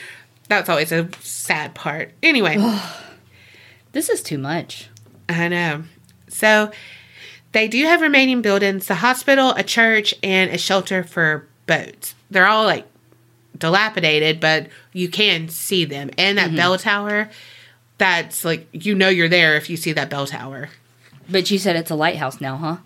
[0.48, 2.12] That's always a sad part.
[2.22, 2.58] Anyway.
[3.94, 4.90] This is too much.
[5.28, 5.84] I know.
[6.28, 6.72] So
[7.52, 12.16] they do have remaining buildings the hospital, a church, and a shelter for boats.
[12.30, 12.86] They're all like
[13.58, 16.10] dilapidated, but you can see them.
[16.18, 17.30] And that bell tower,
[18.02, 20.70] that's like, you know, you're there if you see that bell tower.
[21.30, 22.78] But you said it's a lighthouse now, huh?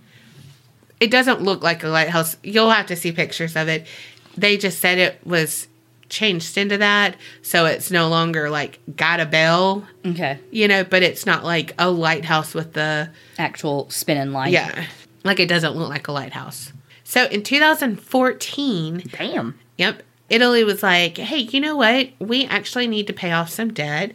[1.00, 2.36] It doesn't look like a lighthouse.
[2.44, 3.88] You'll have to see pictures of it.
[4.36, 5.68] They just said it was
[6.10, 7.16] changed into that.
[7.42, 10.38] So it's no longer like got a bell, Okay.
[10.52, 14.52] you know, but it's not like a lighthouse with the Actual spinning light.
[14.52, 14.86] Yeah.
[15.24, 16.74] Like it doesn't look like a lighthouse.
[17.06, 19.58] So in 2014, Damn.
[19.78, 22.10] yep, Italy was like, hey, you know what?
[22.20, 24.12] We actually need to pay off some debt.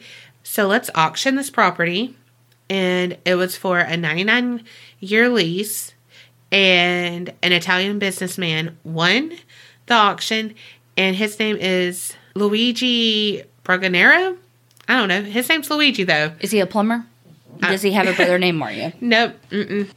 [0.51, 2.17] So let's auction this property.
[2.69, 4.65] And it was for a 99
[4.99, 5.95] year lease.
[6.51, 9.33] And an Italian businessman won
[9.87, 10.57] the auction.
[10.97, 14.37] And his name is Luigi Brugnaro.
[14.89, 15.23] I don't know.
[15.23, 16.33] His name's Luigi, though.
[16.41, 17.07] Is he a plumber?
[17.61, 18.93] Does he have a brother named Mario?
[19.01, 19.37] Nope.
[19.51, 19.89] Mm-mm.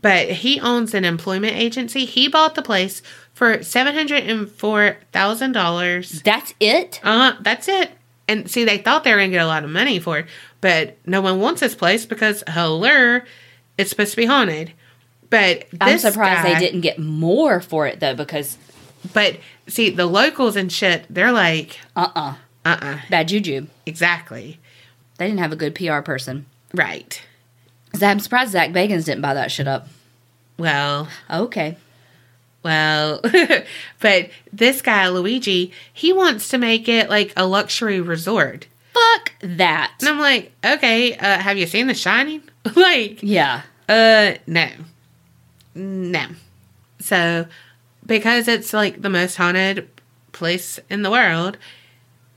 [0.00, 2.06] But he owns an employment agency.
[2.06, 3.02] He bought the place
[3.34, 6.22] for seven hundred and four thousand dollars.
[6.22, 7.00] That's it?
[7.04, 7.90] Uh, that's it.
[8.30, 10.26] And see, they thought they were gonna get a lot of money for it,
[10.60, 13.20] but no one wants this place because hello,
[13.76, 14.72] it's supposed to be haunted.
[15.30, 18.56] But I'm surprised guy- they didn't get more for it though, because
[19.14, 23.66] But see, the locals and shit, they're like, uh uh uh, uh bad juju.
[23.86, 24.60] exactly
[25.18, 26.46] They didn't have a good PR person.
[26.74, 27.20] right.
[28.00, 29.88] I'm surprised Zak Bagans didn't buy that shit up.
[30.58, 31.76] Well, Okay.
[32.62, 33.20] Well,
[34.00, 38.66] but this guy, Luigi, he wants to make it like a luxury resort.
[38.92, 39.92] Fuck that.
[40.00, 42.42] And I'm like, okay, uh, have you seen The Shining?
[42.76, 43.62] like, Yeah.
[43.88, 44.68] uh, no.
[45.74, 46.26] No.
[46.98, 47.46] So,
[48.04, 49.88] because it's like the most haunted
[50.32, 51.56] place in the world,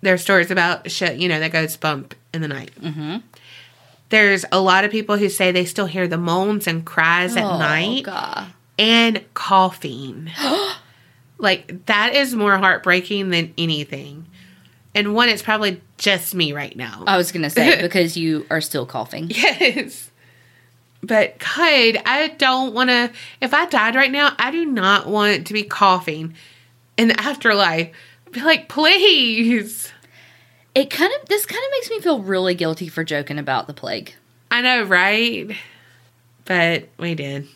[0.02, 2.72] there are stories about shit, you know, that goes bump in the night.
[2.80, 3.18] Mm-hmm.
[4.10, 7.44] There's a lot of people who say they still hear the moans and cries at
[7.44, 8.48] oh, night God.
[8.78, 10.32] And coughing.
[11.38, 14.26] like that is more heartbreaking than anything.
[14.96, 17.04] And one, it's probably just me right now.
[17.08, 19.30] I was gonna say because you are still coughing.
[19.30, 20.10] yes.
[21.02, 23.12] But God, I don't want to.
[23.42, 26.34] If I died right now, I do not want to be coughing
[26.96, 27.92] in the afterlife.
[28.32, 29.92] Be like, please.
[30.74, 33.74] It kind of this kind of makes me feel really guilty for joking about the
[33.74, 34.14] plague.
[34.50, 35.56] I know, right?
[36.46, 37.48] But we did.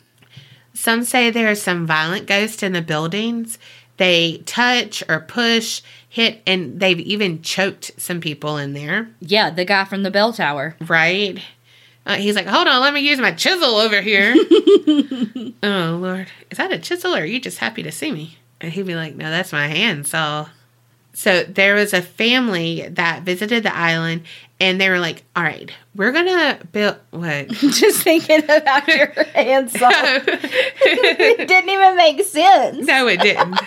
[0.77, 3.57] Some say there are some violent ghosts in the buildings.
[3.97, 9.65] They touch or push, hit, and they've even choked some people in there, Yeah, the
[9.65, 10.75] guy from the bell tower.
[10.87, 11.39] right?
[12.05, 14.33] Uh, he's like, hold on, let me use my chisel over here.
[15.63, 16.27] oh, Lord.
[16.51, 18.37] Is that a chisel or are you just happy to see me?
[18.61, 20.47] And he'd be like, no, that's my hand handsaw.
[21.17, 24.21] So there was a family that visited the island
[24.59, 27.47] and they were like, all right, we're going to build what?
[27.53, 29.89] Just thinking about your handsaw.
[29.89, 32.85] it didn't even make sense.
[32.85, 33.57] No, it didn't.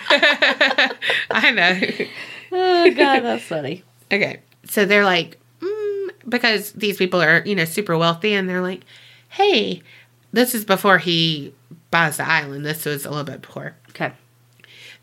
[1.29, 2.07] I know.
[2.53, 3.83] Oh god, that's funny.
[4.09, 4.39] Okay.
[4.69, 8.85] So they're like, mm, because these people are, you know, super wealthy, and they're like,
[9.27, 9.83] hey,
[10.31, 11.53] this is before he
[11.91, 12.65] buys the island.
[12.65, 13.75] This was a little bit before.
[13.89, 14.13] Okay.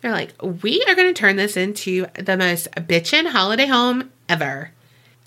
[0.00, 4.70] They're like, we are going to turn this into the most bitchin' holiday home ever.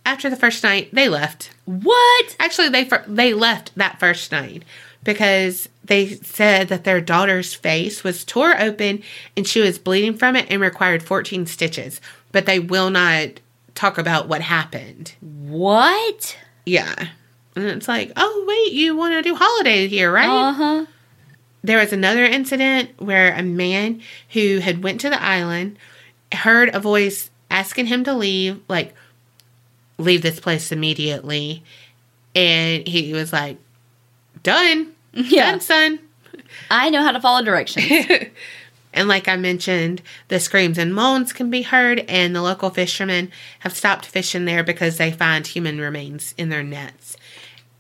[0.06, 1.52] After the first night, they left.
[1.66, 2.36] What?
[2.40, 4.64] Actually, they fir- they left that first night
[5.04, 9.04] because they said that their daughter's face was tore open
[9.36, 12.02] and she was bleeding from it and required 14 stitches.
[12.32, 13.40] But they will not
[13.76, 15.14] talk about what happened.
[15.22, 16.38] What?
[16.66, 17.10] Yeah.
[17.56, 20.28] And it's like, oh, wait, you want to do holiday here, right?
[20.30, 20.86] Uh huh.
[21.64, 25.78] There was another incident where a man who had went to the island
[26.34, 28.94] heard a voice asking him to leave like
[29.98, 31.64] leave this place immediately
[32.36, 33.58] and he was like
[34.44, 35.52] done Yeah.
[35.52, 36.00] done son
[36.70, 37.86] I know how to follow directions.
[38.94, 43.32] and like i mentioned the screams and moans can be heard and the local fishermen
[43.60, 47.16] have stopped fishing there because they find human remains in their nets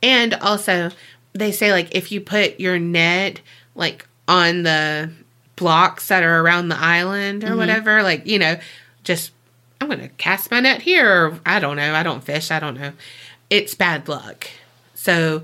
[0.02, 0.90] and also
[1.34, 3.42] they say like if you put your net
[3.76, 5.12] like on the
[5.56, 7.58] blocks that are around the island or mm-hmm.
[7.58, 8.58] whatever like you know
[9.04, 9.32] just
[9.80, 12.80] i'm gonna cast my net here or i don't know i don't fish i don't
[12.80, 12.94] know.
[13.50, 14.48] It's bad luck.
[14.96, 15.44] So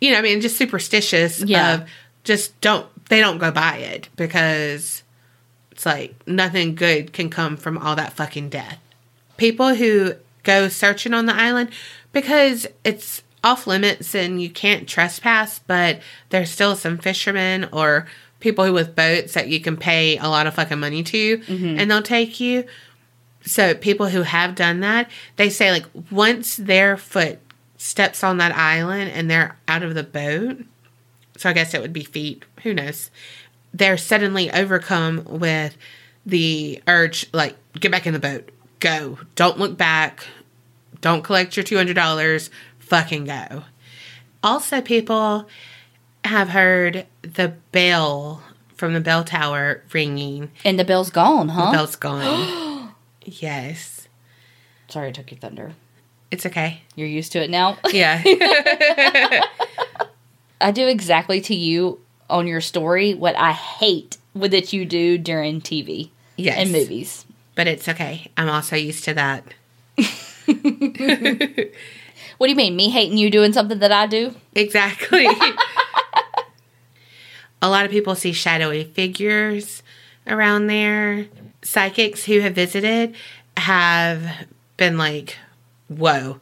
[0.00, 1.74] you know i mean just superstitious Yeah.
[1.74, 1.88] of
[2.24, 5.02] just don't they don't go by it because
[5.70, 8.78] it's like nothing good can come from all that fucking death.
[9.36, 11.70] People who go searching on the island
[12.12, 18.06] because it's off limits and you can't trespass, but there's still some fishermen or
[18.40, 21.78] people with boats that you can pay a lot of fucking money to mm-hmm.
[21.78, 22.64] and they'll take you.
[23.42, 27.38] So people who have done that, they say like once their foot
[27.76, 30.64] steps on that island and they're out of the boat,
[31.36, 33.10] so I guess it would be feet, who knows.
[33.72, 35.76] They're suddenly overcome with
[36.26, 38.50] the urge like get back in the boat.
[38.80, 39.18] Go.
[39.34, 40.26] Don't look back.
[41.00, 42.50] Don't collect your $200.
[42.88, 43.64] Fucking go.
[44.42, 45.48] Also people
[46.24, 48.42] have heard the bell
[48.76, 50.50] from the bell tower ringing.
[50.64, 51.66] and the bell's gone, huh?
[51.66, 52.92] The bell's gone.
[53.24, 54.08] yes.
[54.88, 55.72] Sorry, I took your thunder.
[56.30, 56.82] It's okay.
[56.94, 57.78] You're used to it now.
[57.90, 58.22] Yeah.
[60.60, 65.18] I do exactly to you on your story what I hate with that you do
[65.18, 66.58] during TV yes.
[66.58, 67.24] and movies.
[67.54, 68.30] But it's okay.
[68.36, 69.44] I'm also used to that.
[72.38, 72.76] What do you mean?
[72.76, 74.34] Me hating you doing something that I do?
[74.54, 75.26] Exactly.
[77.62, 79.82] a lot of people see shadowy figures
[80.26, 81.26] around there.
[81.62, 83.14] Psychics who have visited
[83.56, 84.46] have
[84.76, 85.36] been like,
[85.88, 86.40] whoa,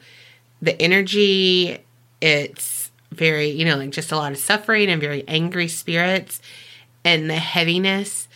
[0.60, 1.78] the energy,
[2.20, 6.42] it's very, you know, like just a lot of suffering and very angry spirits.
[7.04, 8.28] And the heaviness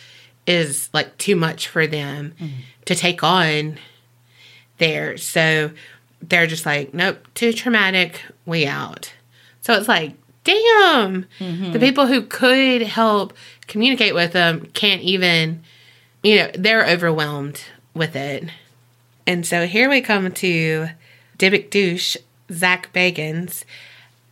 [0.47, 2.61] is like too much for them mm-hmm.
[2.85, 3.77] to take on
[4.79, 5.17] there.
[5.17, 5.71] So
[6.21, 9.13] they're just like, nope, too traumatic, we out.
[9.61, 11.79] So it's like, damn, the mm-hmm.
[11.79, 13.33] people who could help
[13.67, 15.63] communicate with them can't even,
[16.23, 18.49] you know, they're overwhelmed with it.
[19.27, 20.87] And so here we come to
[21.37, 22.17] Dybbuk douche,
[22.51, 23.63] Zak Bagans.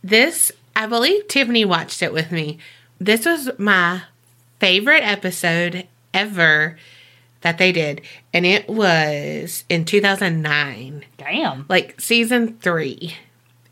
[0.02, 2.58] This, I believe Tiffany watched it with me.
[2.98, 4.02] This was my
[4.58, 6.76] favorite episode ever
[7.42, 8.02] that they did.
[8.32, 11.66] And it was in 2009 Damn.
[11.68, 13.16] like season three.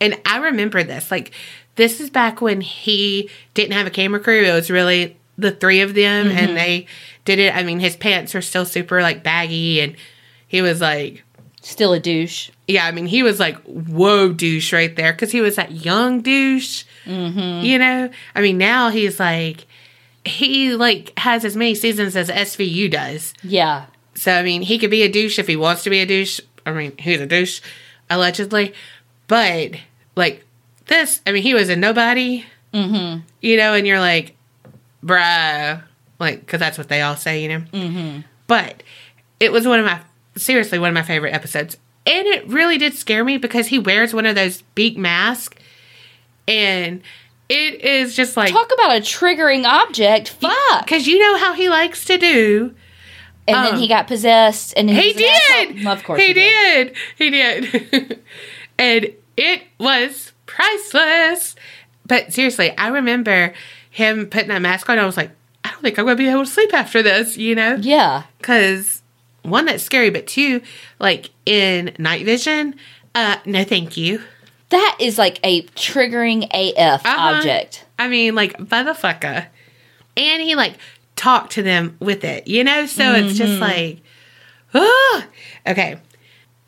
[0.01, 1.11] And I remember this.
[1.11, 1.33] Like,
[1.77, 4.43] this is back when he didn't have a camera crew.
[4.45, 6.87] It was really the three of them, and they
[7.25, 7.55] did it.
[7.55, 9.97] I mean, his pants are still super like baggy, and
[10.49, 11.23] he was like,
[11.61, 12.51] Still a douche.
[12.67, 16.23] yeah, I mean, he was like, whoa, douche right there, because he was that young
[16.23, 16.85] douche.
[17.05, 17.65] Mm-hmm.
[17.65, 19.67] You know, I mean, now he's like,
[20.29, 23.35] he like has as many seasons as SVU does.
[23.43, 23.87] Yeah.
[24.15, 26.41] So I mean, he could be a douche if he wants to be a douche.
[26.67, 27.61] I mean, he's a douche,
[28.11, 28.75] allegedly.
[29.27, 29.73] But
[30.17, 30.45] like
[30.87, 32.45] this, I mean, he was a nobody.
[32.73, 33.21] Mm-hmm.
[33.41, 34.37] You know, and you're like,
[35.03, 35.83] bruh,
[36.19, 37.61] like, because that's what they all say, you know.
[37.73, 38.21] Mm-hmm.
[38.47, 38.83] But
[39.41, 40.01] it was one of my
[40.37, 41.77] seriously one of my favorite episodes,
[42.07, 45.57] and it really did scare me because he wears one of those beak masks,
[46.47, 47.03] and
[47.49, 50.31] it is just like Talk about a triggering object.
[50.31, 50.85] Fuck.
[50.85, 52.75] because you know how he likes to do.
[53.47, 55.87] And um, then he got possessed, and He did.
[55.87, 56.95] Of course, he, did.
[57.17, 58.21] He did.
[58.79, 61.57] and it was priceless.
[62.07, 63.55] But seriously, I remember
[63.91, 64.99] him putting that mask on.
[64.99, 65.31] I was like,
[65.65, 67.77] I don't think I'm going to be able to sleep after this, you know?
[67.77, 68.25] Yeah.
[68.37, 69.03] Because
[69.43, 70.61] one, that's scary, but two,
[70.99, 72.75] like in night vision,
[73.15, 74.23] uh, no, thank you.
[74.71, 77.37] That is like a triggering AF Uh-huh.
[77.37, 77.85] object.
[77.99, 79.47] I mean, like, motherfucker.
[80.17, 80.75] And he, like,
[81.17, 82.87] talked to them with it, you know?
[82.87, 84.01] So it's just like,
[84.75, 85.27] ah.
[85.67, 85.99] Okay.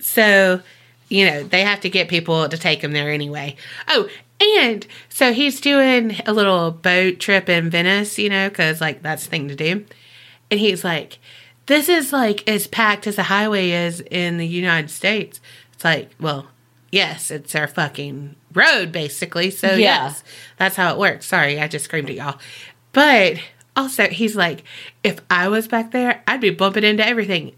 [0.01, 0.61] So,
[1.09, 3.57] you know, they have to get people to take him there anyway.
[3.89, 4.09] Oh,
[4.41, 9.25] And so he's doing a little boat trip in Venice, you know, because like that's
[9.25, 9.85] the thing to do.
[10.51, 11.19] And he's like,
[11.67, 15.41] this is like as packed as a highway is in the United States.
[15.75, 16.47] It's like, well,
[16.91, 19.51] yes, it's our fucking road, basically.
[19.51, 20.05] So, Yeah.
[20.07, 20.25] yes,
[20.57, 21.27] that's how it works.
[21.27, 22.39] Sorry, I just screamed at y'all.
[22.93, 23.39] But
[23.77, 24.65] also, he's like,
[25.05, 27.53] if I was back there, I'd be bumping into everything.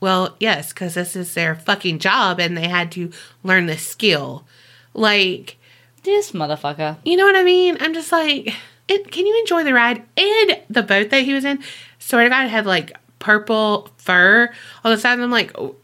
[0.00, 3.10] Well, yes, because this is their fucking job and they had to
[3.42, 4.44] learn the skill.
[4.92, 5.56] Like,
[6.02, 6.96] This motherfucker.
[7.04, 7.76] you know what I mean?
[7.80, 8.54] I'm just like,
[8.88, 10.02] it, can you enjoy the ride?
[10.16, 11.62] And the boat that he was in,
[11.98, 14.50] swear to God, had like purple fur
[14.84, 15.14] on the side.
[15.14, 15.76] And I'm like, oh,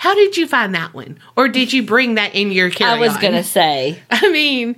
[0.00, 1.18] how did you find that one?
[1.36, 4.00] Or did you bring that in your carry I was gonna say.
[4.10, 4.76] I mean,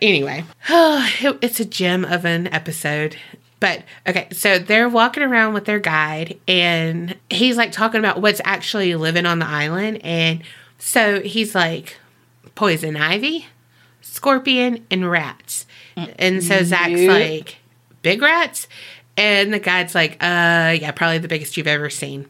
[0.00, 3.16] anyway, it- it's a gem of an episode.
[3.60, 8.40] But okay, so they're walking around with their guide, and he's like talking about what's
[8.44, 10.00] actually living on the island.
[10.02, 10.42] And
[10.78, 11.98] so he's like,
[12.54, 13.46] poison ivy,
[14.00, 15.66] scorpion, and rats.
[15.96, 17.10] And so Zak's Yep.
[17.10, 17.56] like,
[18.02, 18.66] big rats?
[19.16, 22.26] And the guide's like, uh, yeah, probably the biggest you've ever seen.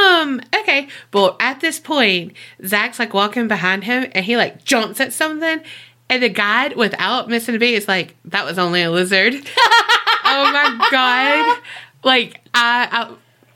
[0.00, 0.88] Um, okay.
[1.10, 2.34] But at this point,
[2.64, 5.60] Zak's like walking behind him and he like jumps at something.
[6.08, 9.34] And the guide, without missing a beat, is like, that was only a lizard.
[9.34, 11.62] oh my God.
[12.02, 12.88] Like, I,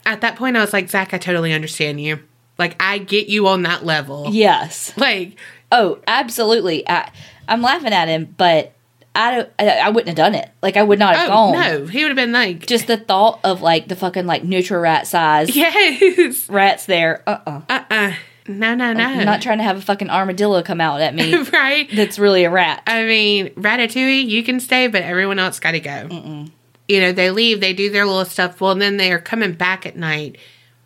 [0.05, 2.19] I, at that point, I was like, Zak, I totally understand you.
[2.57, 4.29] Like, I get you on that level.
[4.31, 4.93] Yes.
[4.97, 5.37] Like,
[5.71, 6.87] Oh, absolutely.
[6.87, 7.11] I,
[7.47, 8.73] I'm laughing at him, but
[9.15, 9.47] I.
[9.59, 10.49] I, wouldn't have done it.
[10.61, 11.53] Like I would not have oh, gone.
[11.53, 11.85] no.
[11.85, 15.07] He would have been like, Just the thought of like the fucking like nutria rat
[15.07, 16.49] size yes.
[16.49, 17.23] rats there.
[17.27, 17.61] Uh uh-uh.
[17.69, 17.83] uh.
[17.89, 18.13] Uh-uh.
[18.47, 19.03] No, no, no.
[19.03, 21.35] I'm not trying to have a fucking armadillo come out at me.
[21.53, 21.89] right?
[21.91, 22.83] that's really a rat.
[22.85, 26.45] I mean, Ratatouille, you can stay, but everyone else got to go.
[26.87, 28.61] You know, they leave, they do their little stuff.
[28.61, 30.37] Well, and then they're coming back at night.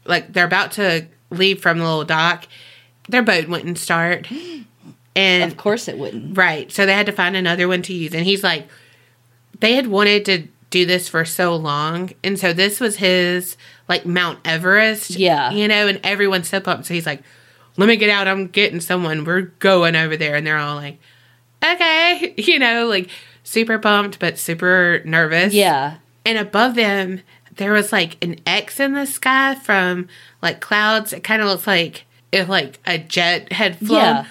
[0.05, 2.47] Like, they're about to leave from the little dock.
[3.09, 4.27] Their boat wouldn't start.
[5.19, 6.37] And, Of course it wouldn't.
[6.37, 6.71] right.
[6.71, 8.13] So they had to find another one to use.
[8.13, 8.67] And he's like,
[9.59, 12.11] they had wanted to do this for so long.
[12.23, 13.57] And so this was his,
[13.87, 15.11] like, Mount Everest.
[15.11, 15.51] Yeah.
[15.51, 16.85] You know, and everyone's so pumped.
[16.85, 17.21] So he's like,
[17.77, 18.27] let me get out.
[18.27, 19.25] I'm getting someone.
[19.25, 20.35] We're going over there.
[20.35, 20.99] And they're all like,
[21.63, 23.09] okay, you know, like
[23.43, 25.53] super pumped, but super nervous.
[25.53, 25.97] Yeah.
[26.25, 27.21] And above them,
[27.55, 30.07] there was like an X in the sky from
[30.41, 31.11] like clouds.
[31.13, 34.25] It kind of looks like if like a jet had flown, Yeah.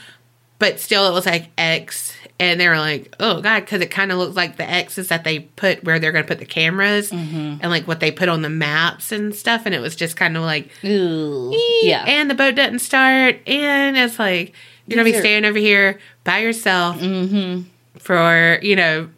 [0.59, 2.15] But still it was like X.
[2.41, 5.25] And they were like, oh God, because it kind of looks like the X's that
[5.25, 7.57] they put where they're going to put the cameras mm-hmm.
[7.61, 9.63] and like what they put on the maps and stuff.
[9.67, 11.53] And it was just kind of like, Ooh.
[11.83, 12.05] Yeah.
[12.07, 14.55] and the boat doesn't start, and it's like
[14.87, 17.63] you're gonna be are- staying over here by yourself mm-hmm.
[17.99, 19.09] for you know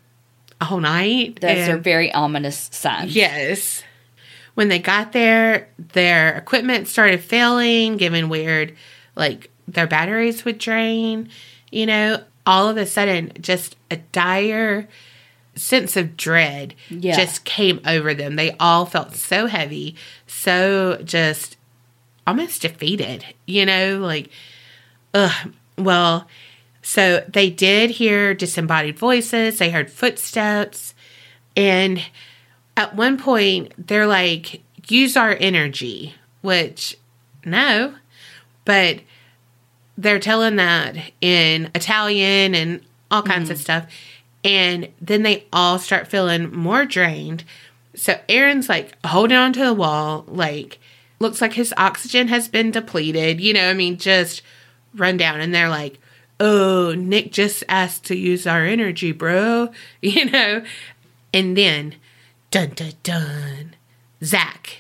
[0.61, 1.41] a whole night.
[1.41, 3.15] Those are very ominous signs.
[3.15, 3.83] yes.
[4.55, 8.77] When they got there, their equipment started failing, giving weird,
[9.15, 11.29] like their batteries would drain.
[11.71, 14.89] You know, all of a sudden, just a dire
[15.55, 17.17] sense of dread Yeah.
[17.17, 18.37] just came over them.
[18.37, 19.95] They all felt so heavy,
[20.27, 21.57] so just
[22.27, 24.31] almost defeated, you know, like,
[25.15, 25.53] ugh.
[25.77, 26.29] Well,
[26.83, 30.95] so they did hear disembodied voices, they heard footsteps,
[31.57, 32.01] and
[32.77, 36.97] at one point they're like, use our energy, which,
[37.45, 37.95] no,
[38.65, 39.01] but
[40.01, 42.81] they're telling that in Italian and
[43.11, 43.61] all kinds of mm.
[43.61, 43.87] stuff.
[44.43, 47.45] And then they all start feeling more drained.
[47.95, 50.79] So Aaron's like holding onto the wall, like
[51.19, 53.41] looks like his oxygen has been depleted.
[53.41, 54.41] You know, I mean, just
[54.95, 55.41] run down.
[55.41, 55.99] And they're like,
[56.39, 59.69] "Oh, Nick just asked to use our energy, bro."
[60.01, 60.65] You know.
[61.33, 61.97] And then,
[62.51, 63.77] dun dun dun,
[64.25, 64.79] Zak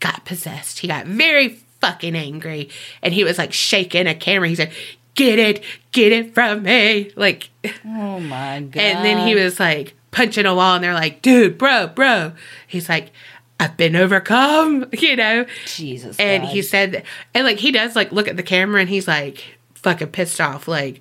[0.00, 0.80] got possessed.
[0.80, 2.68] He got very fucking angry,
[3.02, 4.48] and he was like shaking a camera.
[4.48, 4.72] He said,
[5.14, 5.62] "Get it,
[5.92, 7.50] get it from me!" Like.
[7.84, 8.80] Oh my god.
[8.80, 12.32] And then he was like punching a wall, and they're like, dude, bro, bro.
[12.66, 13.12] He's like,
[13.60, 15.46] I've been overcome, you know?
[15.66, 16.18] Jesus.
[16.18, 16.52] And God.
[16.52, 17.04] he said,
[17.34, 20.68] and like, he does like look at the camera and he's like fucking pissed off,
[20.68, 21.00] like,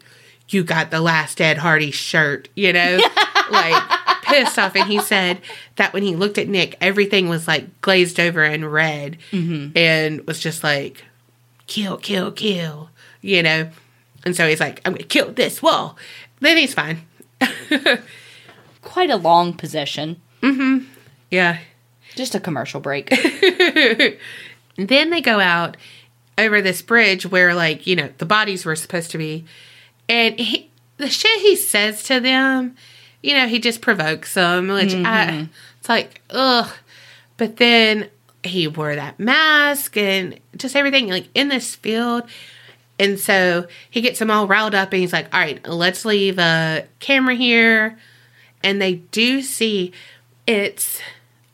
[0.50, 3.00] you got the last Ed Hardy shirt, you know?
[3.52, 3.84] like,
[4.28, 4.76] pissed off.
[4.76, 5.42] And he said
[5.76, 9.78] that when he looked at Nick, everything was like glazed over and red mm-hmm.
[9.78, 11.04] and was just like,
[11.68, 12.90] kill, kill, kill,
[13.22, 13.70] you know?
[14.26, 15.98] And so he's like, I'm gonna kill this wall.
[16.40, 17.02] Then he's fine.
[18.82, 20.22] quite a long possession.
[20.42, 20.86] Mm-hmm.
[21.30, 21.60] Yeah.
[22.16, 23.10] Just a commercial break.
[24.76, 25.78] then they go out
[26.38, 29.46] over this bridge where, like, you know, the bodies were supposed to be.
[30.08, 32.76] And he, the shit he says to them,
[33.22, 35.46] you know, he just provokes them, which I, mm-hmm.
[35.80, 36.70] it's like, ugh.
[37.38, 38.10] But then
[38.44, 42.24] he wore that mask and just everything, like, in this field.
[43.00, 46.40] And so he gets them all riled up and he's like, all right, let's leave
[46.40, 47.98] a camera here.
[48.64, 49.94] And they do see
[50.48, 51.00] it's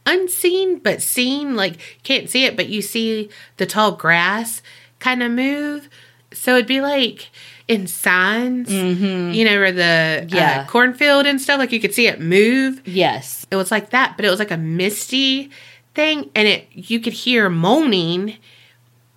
[0.06, 4.62] unseen but seen, like can't see it, but you see the tall grass
[5.00, 5.90] kind of move.
[6.32, 7.30] So it'd be like
[7.68, 10.62] in signs, you know, or the Yeah.
[10.62, 12.82] uh, cornfield and stuff, like you could see it move.
[12.86, 13.46] Yes.
[13.52, 15.50] It was like that, but it was like a misty
[15.96, 18.36] thing, and it you could hear moaning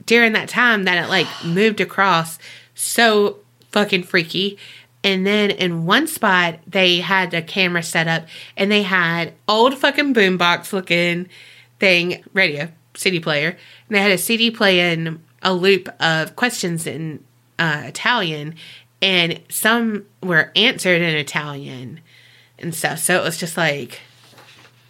[0.05, 2.39] during that time that it like moved across.
[2.75, 3.39] So
[3.73, 4.59] fucking freaky.
[5.05, 8.27] And then in one spot, they had a camera set up,
[8.57, 11.29] and they had old fucking boombox looking
[11.79, 17.23] thing, radio CD player, and they had a CD playing a loop of questions in
[17.59, 18.55] uh, Italian,
[19.03, 22.01] and some were answered in Italian
[22.59, 22.99] and stuff.
[23.01, 24.01] So it was just like,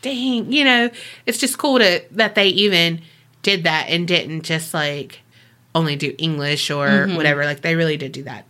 [0.03, 0.91] dang, you know,
[1.27, 3.01] it's just cool to that they even
[3.43, 5.21] did that and didn't just like
[5.75, 7.45] only do English or whatever.
[7.45, 8.47] Like they really did do that.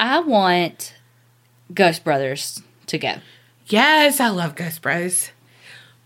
[0.00, 0.94] I want
[1.72, 3.14] Ghost Brothers to go.
[3.66, 5.30] Yes, I love Ghost Bros.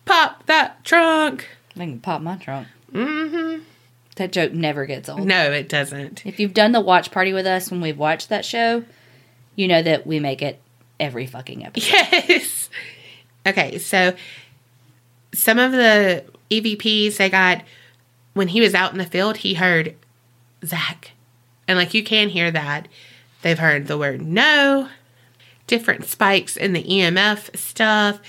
[0.05, 1.49] Pop that trunk.
[1.75, 2.69] I can pop my trunk.
[2.93, 3.57] hmm
[4.17, 5.27] That joke never gets old.
[5.27, 6.25] No, it doesn't.
[6.25, 8.85] If you've done the watch party with us when we've watched that show,
[9.55, 10.61] you know that we make it
[10.99, 11.93] every fucking episode.
[11.93, 12.71] Yes.
[13.47, 14.15] Okay, so
[15.33, 17.63] some of the EVPs they got
[18.33, 19.95] when he was out in the field, he heard
[20.65, 21.13] Zak.
[21.69, 22.89] And like you can hear that.
[23.43, 24.89] They've heard the word no,
[25.67, 28.21] different spikes in the EMF stuff.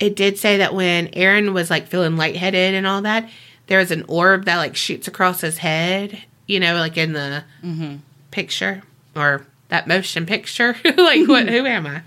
[0.00, 3.28] It did say that when Aaron was like feeling lightheaded and all that,
[3.66, 7.44] there was an orb that like shoots across his head, you know, like in the
[7.62, 7.96] mm-hmm.
[8.30, 8.82] picture
[9.14, 10.76] or that motion picture.
[10.84, 11.48] like, what?
[11.48, 12.02] Who am I?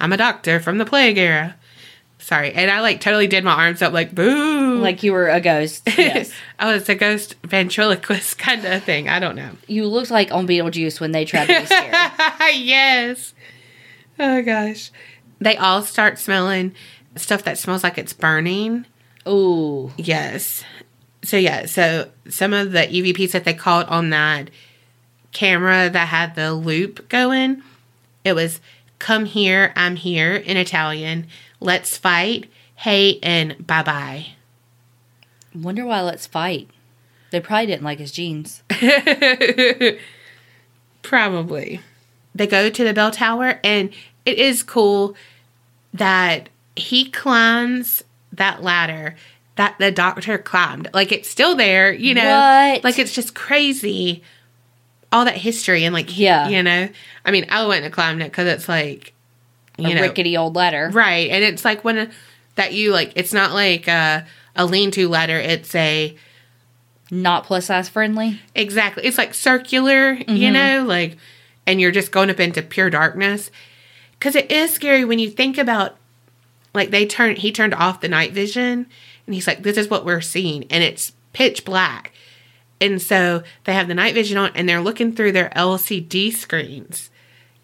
[0.00, 1.56] I'm a doctor from the plague era.
[2.18, 5.40] Sorry, and I like totally did my arms up like boo, Like you were a
[5.40, 5.88] ghost.
[5.96, 6.32] Yes.
[6.58, 9.08] I was a ghost ventriloquist kind of thing.
[9.08, 9.50] I don't know.
[9.68, 12.56] you looked like on Beetlejuice when they tried to be scary.
[12.56, 13.34] yes.
[14.18, 14.90] Oh gosh.
[15.40, 16.74] They all start smelling
[17.14, 18.86] stuff that smells like it's burning.
[19.28, 19.92] Ooh.
[19.96, 20.64] Yes.
[21.26, 24.48] So yeah, so some of the EVPs that they caught on that
[25.32, 27.64] camera that had the loop going,
[28.22, 28.60] it was
[29.00, 31.26] come here, I'm here in Italian.
[31.58, 32.48] Let's fight.
[32.76, 34.26] Hey and bye bye.
[35.52, 36.70] Wonder why let's fight.
[37.32, 38.62] They probably didn't like his jeans.
[41.02, 41.80] Probably.
[42.36, 43.90] They go to the bell tower, and
[44.24, 45.16] it is cool
[45.92, 49.16] that he climbs that ladder
[49.56, 50.88] that the doctor climbed.
[50.94, 52.24] Like it's still there, you know.
[52.24, 52.84] What?
[52.84, 54.22] Like it's just crazy.
[55.12, 56.48] All that history and like Yeah.
[56.48, 56.88] you know.
[57.24, 59.12] I mean, I wouldn't have climbed it because it's like
[59.78, 60.90] you a know rickety old ladder.
[60.92, 62.10] right, and it's like when uh,
[62.54, 63.12] that you like.
[63.16, 65.38] It's not like a, a lean-to ladder.
[65.38, 66.16] It's a
[67.10, 68.40] Not plus size friendly.
[68.54, 69.04] Exactly.
[69.04, 70.52] It's like circular, you mm-hmm.
[70.52, 71.16] know, like,
[71.66, 73.50] and you're just going up into pure darkness.
[74.18, 75.96] Because it is scary when you think about,
[76.74, 78.86] like, they turned, he turned off the night vision
[79.26, 80.64] and he's like, this is what we're seeing.
[80.70, 82.12] And it's pitch black.
[82.80, 87.10] And so they have the night vision on and they're looking through their LCD screens.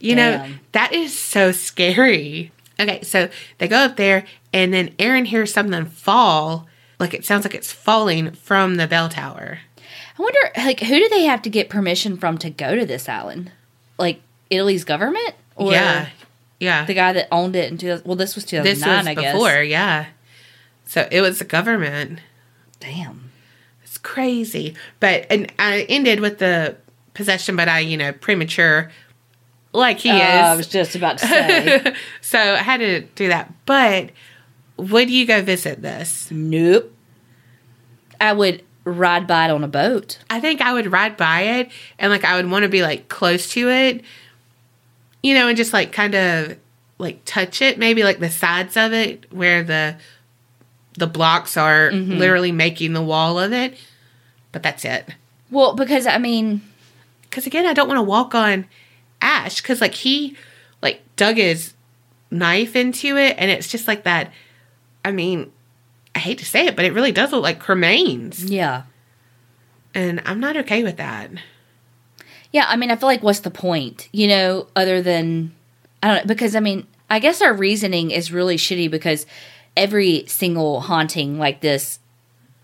[0.01, 2.51] You know, that is so scary.
[2.81, 6.67] Okay, so they go up there and then Aaron hears something fall.
[6.99, 9.61] Like it sounds like it's falling from the bell tower.
[10.19, 13.09] I wonder, like, who do they have to get permission from to go to this
[13.09, 13.53] island?
[13.99, 16.09] Like Italy's government or yeah,
[16.59, 16.85] yeah.
[16.85, 18.07] the guy that owned it in 2000?
[18.07, 19.33] Well, this was two thousand nine, I guess.
[19.35, 20.07] before, yeah.
[20.93, 22.18] So it was the government.
[22.78, 23.30] Damn.
[23.82, 26.76] It's crazy, but and I ended with the
[27.14, 28.90] possession, but I, you know, premature,
[29.72, 31.95] like he Uh, I was just about to say.
[32.20, 33.51] so I had to do that.
[33.64, 34.11] But
[34.76, 36.30] would you go visit this?
[36.30, 36.93] nope.
[38.20, 40.18] I would ride by it on a boat.
[40.28, 43.09] I think I would ride by it and like I would want to be like
[43.09, 44.03] close to it,
[45.22, 46.59] you know, and just like kind of
[46.99, 49.97] like touch it, maybe like the sides of it where the
[50.99, 52.18] the blocks are mm-hmm.
[52.18, 53.76] literally making the wall of it.
[54.53, 55.09] But that's it.
[55.51, 56.61] Well, because I mean,
[57.32, 58.66] Because again, I don't want to walk on
[59.22, 60.36] ash because like he
[60.82, 61.72] like dug his
[62.30, 64.30] knife into it and it's just like that.
[65.03, 65.51] I mean,
[66.14, 68.82] I hate to say it, but it really does look like cremains, yeah.
[69.95, 71.30] and I'm not okay with that.
[72.53, 75.55] Yeah, I mean, I feel like what's the point, you know, other than
[76.03, 79.24] I don't know, because I mean, I guess our reasoning is really shitty because
[79.77, 81.99] every single haunting like this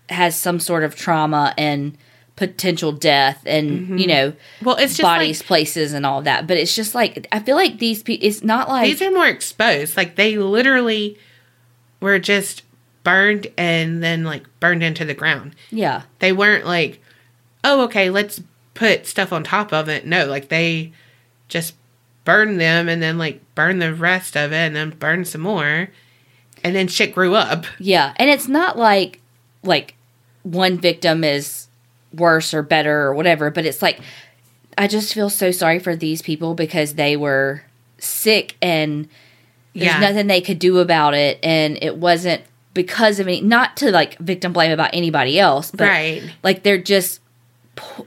[0.09, 1.97] has some sort of trauma and
[2.35, 3.97] potential death and mm-hmm.
[3.97, 4.33] you know
[4.63, 7.57] Well, it's just bodies like places and all that but it's just like i feel
[7.57, 9.97] like these people it's not like these are more exposed.
[9.97, 11.17] Like they literally
[11.99, 12.63] were just
[13.03, 15.55] burned and then like burned into the ground.
[15.71, 17.01] yeah They weren't like,
[17.63, 18.41] oh, okay, let's
[18.73, 20.05] put stuff on top of it.
[20.05, 20.93] No, like they
[21.47, 21.75] just
[22.23, 25.89] burned them and then like burn the rest of it and then burn some more.
[26.63, 27.65] And then shit grew up.
[27.79, 29.19] Yeah, and it's not like
[29.63, 29.95] like
[30.43, 31.67] one victim is
[32.13, 33.99] worse or better or whatever, but it's like
[34.77, 37.63] I just feel so sorry for these people because they were
[37.97, 39.07] sick and
[39.75, 39.99] there's Yeah.
[39.99, 42.41] nothing they could do about it and it wasn't
[42.73, 46.23] because of any not to like victim blame about anybody else, but right.
[46.43, 47.19] like they're just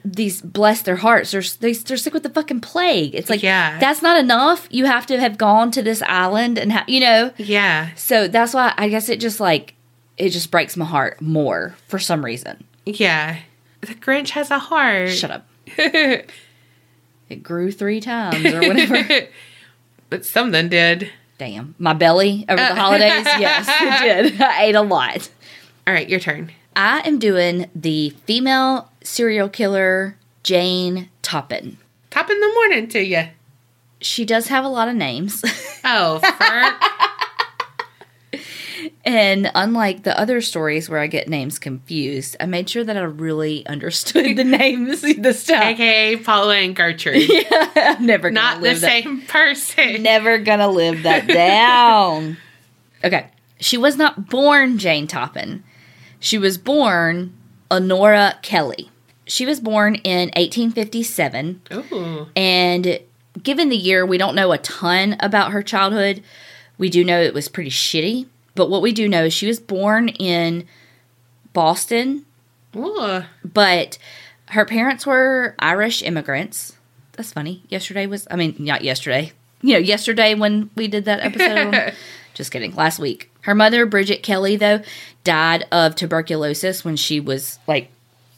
[0.05, 3.79] these bless their hearts they're, they, they're sick with the fucking plague it's like Yeah.
[3.79, 7.33] that's not enough you have to have gone to this island and ha- you know
[7.37, 7.91] Yeah.
[7.95, 9.75] so that's why I guess it just like
[10.19, 12.65] it just breaks my heart more for some reason.
[12.85, 13.39] Yeah.
[13.81, 15.11] The Grinch has a heart.
[15.11, 15.49] Shut up.
[17.29, 19.27] It grew three times or whatever.
[20.11, 21.11] but something did.
[21.39, 21.75] Damn.
[21.79, 22.75] My belly over the uh.
[22.75, 23.27] holidays?
[23.39, 24.43] Yes, it did.
[24.43, 25.31] I ate a lot.
[25.87, 26.53] All right, your turn.
[26.77, 31.77] I am doing the female serial killer Jane Toppan.
[32.11, 33.25] Top in the morning to you.
[34.01, 35.43] She does have a lot of names.
[35.85, 36.21] Oh,
[39.05, 43.01] and unlike the other stories where I get names confused, I made sure that I
[43.01, 45.75] really understood the names this time.
[45.75, 47.29] AKA Paula and Gertrude.
[47.75, 50.03] I'm never gonna Not the that- same person.
[50.05, 52.37] Never gonna live that down.
[53.05, 53.27] okay.
[53.59, 55.63] She was not born Jane Toppan.
[56.21, 57.33] She was born
[57.73, 58.89] Honora Kelly.
[59.27, 62.27] She was born in 1857, Ooh.
[62.35, 62.99] and
[63.43, 66.23] given the year, we don't know a ton about her childhood.
[66.77, 69.61] We do know it was pretty shitty, but what we do know is she was
[69.61, 70.67] born in
[71.53, 72.27] Boston,
[72.77, 73.23] Ooh.
[73.45, 73.97] but
[74.51, 76.77] her parents were Irish immigrants.
[77.13, 77.63] That's funny.
[77.69, 79.33] Yesterday was, I mean, not yesterday.
[79.61, 81.95] You know, yesterday when we did that episode.
[82.35, 82.75] just kidding.
[82.75, 83.31] Last week.
[83.43, 84.83] Her mother, Bridget Kelly, though,
[85.25, 87.91] died of tuberculosis when she was like,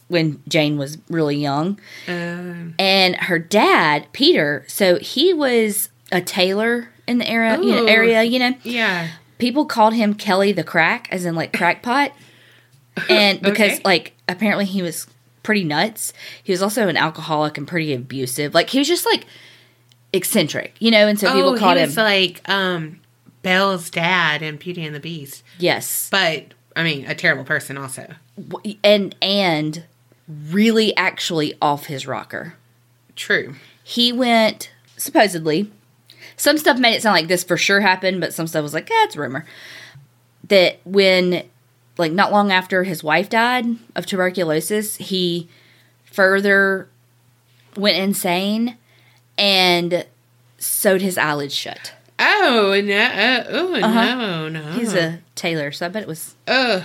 [0.09, 1.79] when Jane was really young.
[2.09, 7.87] Um, And her dad, Peter, so he was a tailor in the area, you know,
[7.87, 9.09] area, you know yeah.
[9.39, 12.13] people called him Kelly the Crack, as in like crackpot.
[13.11, 13.81] And because Okay.
[13.85, 15.09] like apparently he was
[15.43, 16.13] pretty nuts.
[16.45, 18.55] He was also an alcoholic and pretty abusive.
[18.55, 19.27] Like he was just like
[20.13, 23.01] eccentric, you know, and so people oh, called he him like um,
[23.43, 25.43] Belle's dad in Beauty and the Beast.
[25.59, 26.09] Yes.
[26.11, 28.15] But, I mean, a terrible person also.
[28.83, 29.85] And and
[30.29, 32.55] really actually off his rocker.
[33.17, 33.55] True.
[33.83, 35.71] He went supposedly
[36.37, 38.91] some stuff made it sound like this for sure happened, but some stuff was like,
[38.91, 39.45] eh, it's a rumor.
[40.49, 41.45] That when
[41.97, 45.49] like not long after his wife died of tuberculosis, he
[46.05, 46.89] further
[47.77, 48.77] went insane
[49.39, 50.07] and
[50.59, 51.93] sewed his eyelids shut.
[52.19, 52.97] Oh, no.
[52.97, 54.15] Uh, oh, Uh-huh.
[54.15, 54.73] no, no.
[54.73, 56.83] He's a tailor, so I bet it was Ugh.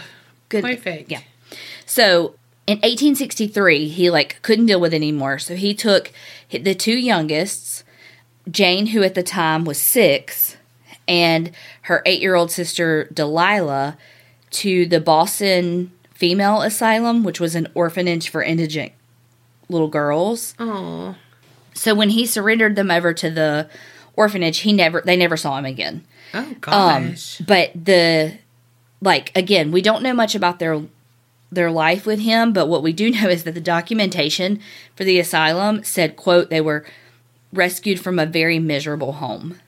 [0.50, 0.64] good.
[0.64, 1.12] Perfect.
[1.12, 1.22] Yeah.
[1.86, 2.36] So
[2.70, 5.40] in 1863, he like couldn't deal with it anymore.
[5.40, 6.12] So he took
[6.52, 7.84] the two youngest,
[8.50, 10.56] Jane, who at the time was six,
[11.08, 11.50] and
[11.84, 13.98] her eight year old sister, Delilah,
[14.52, 18.92] to the Boston Female Asylum, which was an orphanage for indigent
[19.68, 20.54] little girls.
[20.60, 21.16] Oh.
[21.74, 23.68] So when he surrendered them over to the
[24.16, 26.06] orphanage, he never they never saw him again.
[26.36, 27.16] Oh, Um,
[27.48, 28.38] but the
[29.02, 30.84] like again, we don't know much about their
[31.52, 34.60] their life with him, but what we do know is that the documentation
[34.96, 36.86] for the asylum said, "quote They were
[37.54, 39.60] rescued from a very miserable home."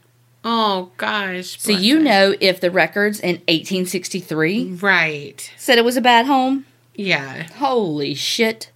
[0.43, 1.59] oh, gosh.
[1.61, 2.01] So you her.
[2.03, 5.51] know if the records in 1863 Right.
[5.55, 6.65] said it was a bad home,
[6.95, 7.43] Yeah.
[7.57, 8.71] holy shit.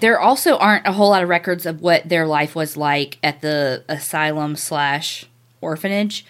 [0.00, 3.42] There also aren't a whole lot of records of what their life was like at
[3.42, 5.26] the asylum slash
[5.60, 6.24] orphanage.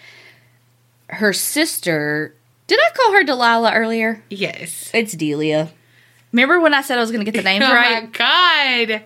[1.07, 2.35] Her sister,
[2.67, 4.23] did I call her Delilah earlier?
[4.29, 4.91] Yes.
[4.93, 5.69] It's Delia.
[6.31, 7.97] Remember when I said I was going to get the names oh, right?
[7.97, 9.03] Oh my God.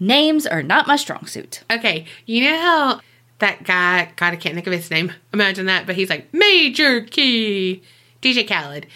[0.00, 1.62] Names are not my strong suit.
[1.70, 3.00] Okay, you know how
[3.38, 5.12] that guy, God, I can't think of his name.
[5.32, 7.82] Imagine that, but he's like Major Key,
[8.20, 8.86] DJ Khaled,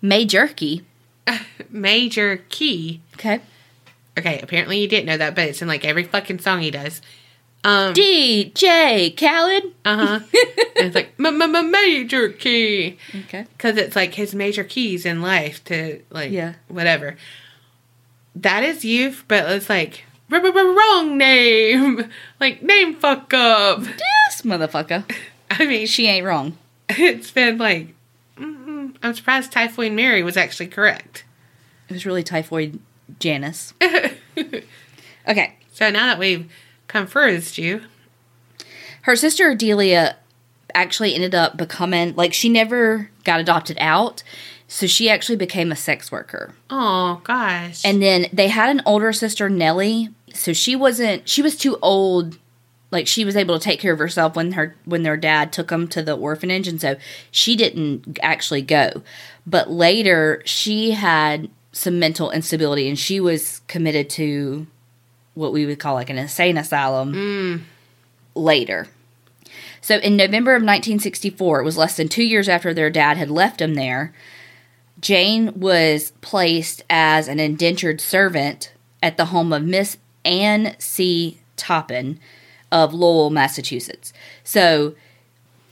[0.00, 0.84] Major Key.
[1.70, 3.00] Major Key.
[3.14, 3.40] Okay.
[4.18, 7.00] Okay, apparently you didn't know that, but it's in like every fucking song he does.
[7.64, 9.72] Um, DJ Khaled.
[9.84, 10.20] uh huh.
[10.32, 13.46] it's like "Ma- ma- ma- Major Key Okay.
[13.56, 16.54] because it's like his major keys in life to like Yeah.
[16.68, 17.16] whatever.
[18.34, 22.08] That is you, but it's like wrong name,
[22.40, 23.80] like name fuck up.
[23.82, 25.04] This motherfucker.
[25.50, 26.56] I mean, She ain't wrong.
[26.88, 27.94] it's been like
[28.36, 31.24] mm, I'm surprised Typhoid Mary was actually correct.
[31.88, 32.80] It was really typhoid
[33.20, 33.74] Janice.
[35.28, 35.54] Okay.
[35.72, 36.50] so now that we've
[36.92, 37.82] confused you,
[39.02, 40.16] her sister Delia
[40.74, 44.22] actually ended up becoming like she never got adopted out,
[44.68, 46.54] so she actually became a sex worker.
[46.70, 50.10] oh gosh, And then they had an older sister Nellie.
[50.34, 52.38] So she wasn't she was too old
[52.90, 55.68] like she was able to take care of herself when her when their dad took
[55.68, 56.96] them to the orphanage and so
[57.30, 59.02] she didn't actually go.
[59.46, 64.66] But later she had some mental instability and she was committed to
[65.34, 67.66] what we would call like an insane asylum
[68.34, 68.88] later.
[69.80, 73.30] So in November of 1964, it was less than two years after their dad had
[73.30, 74.12] left them there,
[75.00, 78.72] Jane was placed as an indentured servant
[79.02, 81.40] at the home of Miss Anne C.
[81.56, 82.18] Toppan
[82.70, 84.12] of Lowell, Massachusetts.
[84.44, 84.94] So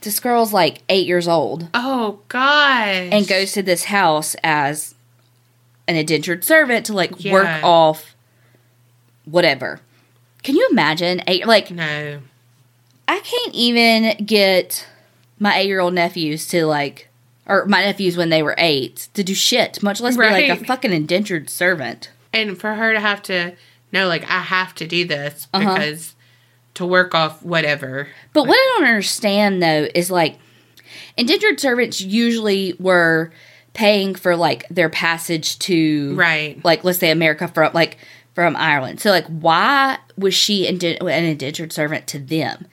[0.01, 3.09] this girl's like eight years old Oh gosh.
[3.11, 4.95] and goes to this house as
[5.87, 7.31] an indentured servant to like Yeah.
[7.33, 8.15] work off
[9.31, 9.79] whatever.
[10.43, 12.19] Can you imagine eight like No.
[13.07, 14.87] I can't even get
[15.39, 17.09] my eight year old nephews to like,
[17.45, 20.63] or my nephews when they were eight to do shit, much less be like a
[20.65, 22.09] fucking indentured servant.
[22.33, 23.53] And for her to have to
[23.91, 25.73] know, like, I have to do this Uh-huh.
[25.73, 26.15] because
[26.75, 28.07] to work off whatever.
[28.31, 30.37] But what I don't understand though is like,
[31.17, 33.31] indentured servants usually were
[33.73, 36.63] paying for like their passage to, Right.
[36.63, 37.97] like, let's say America from like
[38.33, 38.99] from Ireland.
[39.01, 42.67] So like, why was she inden- an indentured servant to them?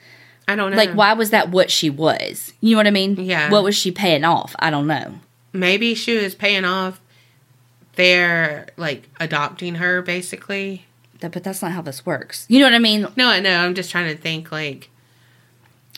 [0.47, 0.77] I don't know.
[0.77, 2.53] Like, why was that what she was?
[2.59, 3.15] You know what I mean?
[3.17, 3.51] Yeah.
[3.51, 4.55] What was she paying off?
[4.57, 5.19] I don't know.
[5.53, 6.99] Maybe she was paying off
[7.95, 10.85] their, like, adopting her, basically.
[11.19, 12.47] That, but that's not how this works.
[12.49, 13.07] You know what I mean?
[13.15, 13.59] No, I know.
[13.59, 14.89] I'm just trying to think, like,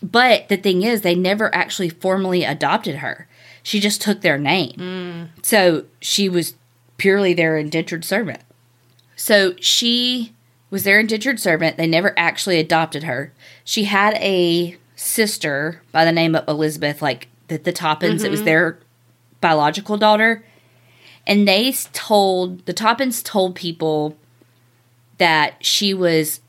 [0.04, 3.28] But the thing is, they never actually formally adopted her.
[3.64, 4.74] She just took their name.
[4.78, 5.46] Mm.
[5.46, 6.56] So she was
[6.98, 8.42] purely their indentured servant.
[9.22, 10.34] So she
[10.72, 11.78] was their indentured servant.
[11.78, 13.32] They never actually adopted her.
[13.64, 18.24] She had a sister by the name of Elizabeth, like the, the Toppans.
[18.24, 18.46] It was mm-hmm.
[18.46, 18.80] their
[19.40, 20.44] biological daughter.
[21.28, 24.18] And they told, the Toppans told people
[25.20, 26.40] that she was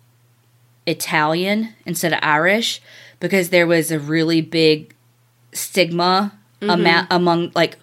[0.86, 2.80] Italian instead of Irish
[3.20, 4.94] because there was a really big
[5.52, 7.16] stigma amount mm-hmm.
[7.16, 7.76] among like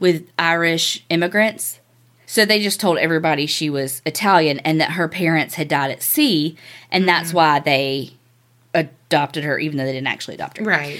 [0.00, 1.78] with Irish immigrants.
[2.32, 6.02] So they just told everybody she was Italian and that her parents had died at
[6.02, 6.56] sea
[6.90, 8.12] and that's why they
[8.72, 10.98] adopted her even though they didn't actually adopt her right.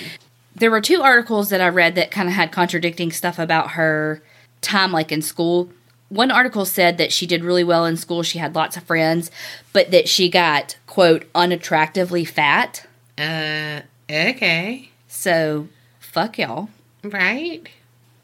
[0.54, 4.22] there were two articles that I read that kind of had contradicting stuff about her
[4.62, 5.70] time, like in school.
[6.10, 9.30] One article said that she did really well in school, she had lots of friends,
[9.72, 12.86] but that she got, quote, unattractively fat.
[13.16, 13.80] Uh,
[14.10, 14.90] okay.
[15.08, 15.68] So,
[15.98, 16.68] fuck y'all.
[17.02, 17.66] Right.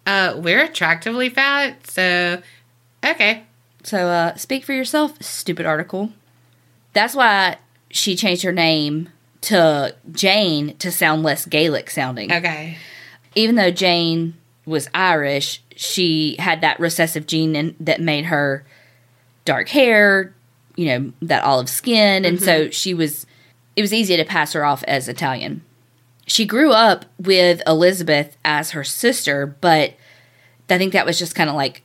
[0.06, 2.42] Uh, we're attractively fat, so,
[3.04, 3.44] okay.
[3.82, 6.10] So, uh, speak for yourself, stupid article.
[6.92, 7.58] That's why
[7.90, 9.10] she changed her name
[9.42, 12.32] to Jane to sound less Gaelic sounding.
[12.32, 12.76] Okay.
[13.34, 14.34] even though Jane
[14.66, 18.64] was Irish, she had that recessive gene in, that made her
[19.44, 20.34] dark hair,
[20.76, 23.26] you know, that olive skin, and so she was.
[23.76, 25.62] It was easy to pass her off as Italian.
[26.26, 29.94] She grew up with Elizabeth as her sister, but
[30.68, 31.82] I think that was just kind of like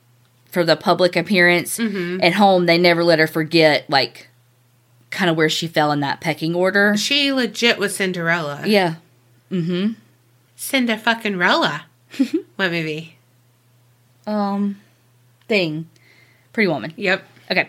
[0.54, 1.78] for the public appearance.
[1.78, 4.28] At home, they never let her forget like
[5.10, 6.96] kind of where she fell in that pecking order.
[6.96, 8.62] She legit was Cinderella.
[8.64, 8.94] Yeah.
[9.50, 9.92] Mm-hmm.
[10.56, 11.86] Cinder fucking Rella.
[12.56, 13.18] what movie?
[14.26, 14.80] Um,
[15.48, 15.90] thing.
[16.52, 16.94] Pretty Woman.
[16.96, 17.24] Yep.
[17.50, 17.68] Okay.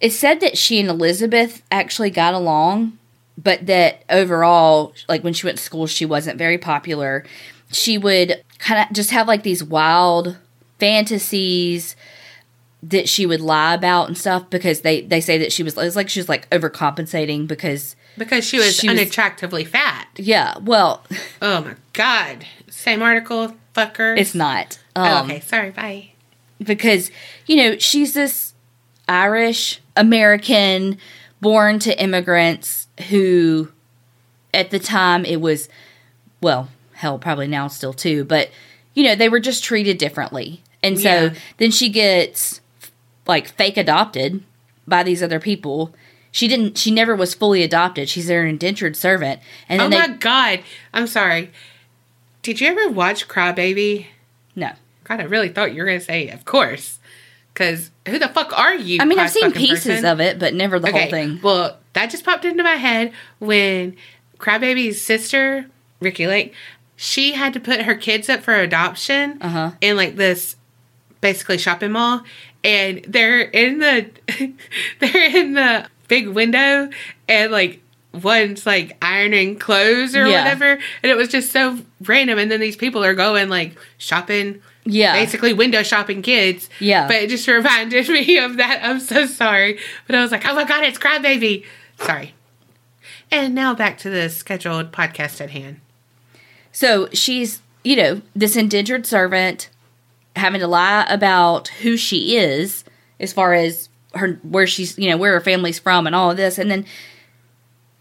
[0.00, 2.98] It's said that she and Elizabeth actually got along,
[3.36, 7.24] but that overall, like when she went to school, she wasn't very popular.
[7.72, 10.36] She would kind of just have like these wild
[10.78, 11.96] fantasies
[12.82, 15.96] that she would lie about and stuff because they they say that she was it's
[15.96, 20.08] like she was like overcompensating because Because she was She was- unattractively fat.
[20.16, 21.04] yeah well
[21.42, 22.44] Oh my god.
[22.70, 24.16] Same article, fucker.
[24.16, 26.10] it's not Oh, um, okay, sorry, bye.
[26.62, 27.10] because
[27.46, 28.54] you know she's this
[29.08, 30.98] Irish American
[31.40, 33.70] born to immigrants who
[34.54, 35.68] at the time it was
[36.40, 38.50] well hell probably now still too but
[38.94, 41.34] you know they were just treated differently and so Yeah.
[41.58, 42.60] then she gets
[43.26, 44.42] like fake adopted
[44.86, 45.94] by these other people
[46.30, 50.14] she didn't she never was fully adopted she's their indentured servant and Oh my they
[50.14, 50.60] god.
[50.94, 51.50] I'm sorry.
[52.42, 54.06] Did you ever watch Crybaby?
[54.56, 54.70] no
[55.04, 56.98] God, I really thought you were gonna say, of course.
[57.54, 58.98] Because who the fuck are you?
[59.00, 60.04] i mean i've seen pieces person?
[60.04, 61.00] of it but never the okay.
[61.02, 63.96] whole thing Well, that just popped into my head when
[64.38, 65.66] Crybaby's sister,
[66.00, 66.54] Ricki Lake,
[66.94, 69.72] she had to put her kids up for adoption Uh-huh.
[69.80, 70.54] in like this
[71.20, 72.22] basically shopping mall.
[72.64, 74.10] And they're in the
[75.00, 76.90] they're in the big window
[77.28, 77.80] and like
[78.12, 80.42] one's like ironing clothes or Yeah.
[80.42, 82.38] whatever, and it was just so random.
[82.38, 85.12] And then these people are going like shopping, Yeah.
[85.12, 86.68] basically window shopping kids.
[86.80, 87.06] Yeah.
[87.06, 88.80] but it just reminded me of that.
[88.82, 91.64] I'm so sorry, but I was like, oh my god, it's Crybaby.
[92.00, 92.34] Sorry.
[93.30, 95.80] And now back to the scheduled podcast at hand.
[96.72, 99.68] So she's, you know, this indentured servant
[100.38, 102.84] having to lie about who she is
[103.20, 106.36] as far as her where she's, you know, where her family's from and all of
[106.36, 106.86] this and then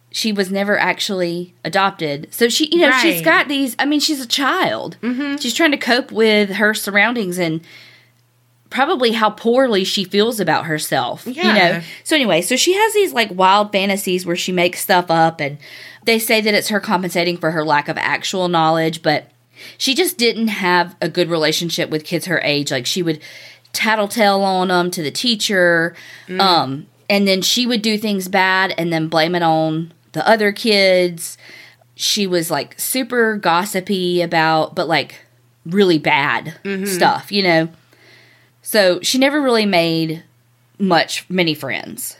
[0.10, 2.28] she was never actually adopted.
[2.32, 4.98] So she, you know, she's got these I mean, she's a child.
[5.02, 5.36] Mm-hmm.
[5.38, 7.62] She's trying to cope with her surroundings and
[8.70, 11.26] probably how poorly she feels about herself.
[11.26, 11.54] You Yeah.
[11.54, 11.82] know.
[12.04, 15.58] So anyway, so she has these like wild fantasies where she makes stuff up and
[16.06, 19.30] they say that it's her compensating for her lack of actual knowledge, but
[19.78, 22.72] she just didn't have a good relationship with kids her age.
[22.72, 23.20] Like she would
[23.74, 25.96] tattletale on them to the teacher,
[26.40, 30.52] um, and then she would do things bad and then blame it on the other
[30.52, 31.38] kids.
[31.96, 35.22] She was like super gossipy about, but like
[35.66, 36.56] really bad
[36.88, 37.70] stuff, you know.
[38.62, 40.24] So she never really made
[40.80, 42.18] much many friends.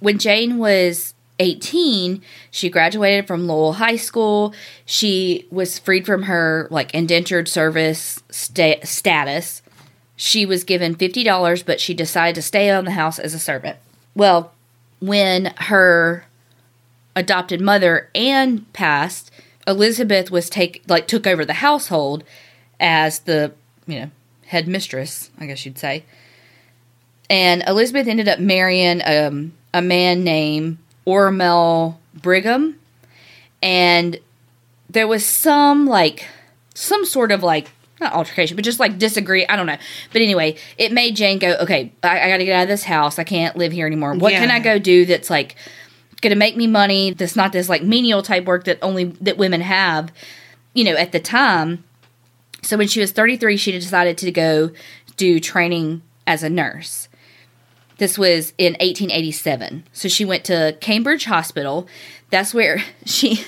[0.00, 4.54] When Jane was 18, she graduated from Lowell High School.
[4.84, 9.62] She was freed from her like indentured service sta- status.
[10.16, 13.78] She was given $50, but she decided to stay on the house as a servant.
[14.14, 14.52] Well,
[15.00, 16.26] when her
[17.16, 19.30] adopted mother Anne passed,
[19.66, 22.24] Elizabeth was take like took over the household
[22.78, 23.52] as the,
[23.86, 24.10] you know,
[24.46, 26.04] head mistress, I guess you'd say.
[27.30, 32.78] And Elizabeth ended up marrying um, a man named Ormel Brigham.
[33.62, 34.18] And
[34.90, 36.26] there was some like
[36.74, 37.70] some sort of like
[38.02, 39.46] not altercation, but just like disagree.
[39.46, 39.78] I don't know.
[40.12, 42.84] But anyway, it made Jane go, okay, I, I got to get out of this
[42.84, 43.18] house.
[43.18, 44.14] I can't live here anymore.
[44.14, 45.56] What can I go do that's like
[46.20, 47.12] going to make me money?
[47.12, 50.12] That's not this like menial type work that only that women have,
[50.74, 51.84] you know, at the time.
[52.62, 54.70] So when she was 33, she decided to go
[55.16, 57.08] do training as a nurse.
[58.02, 59.84] This was in 1887.
[59.92, 61.86] So she went to Cambridge Hospital.
[62.30, 63.44] That's where she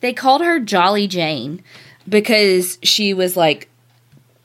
[0.00, 1.62] they called her Jolly Jane
[2.08, 3.68] because she was like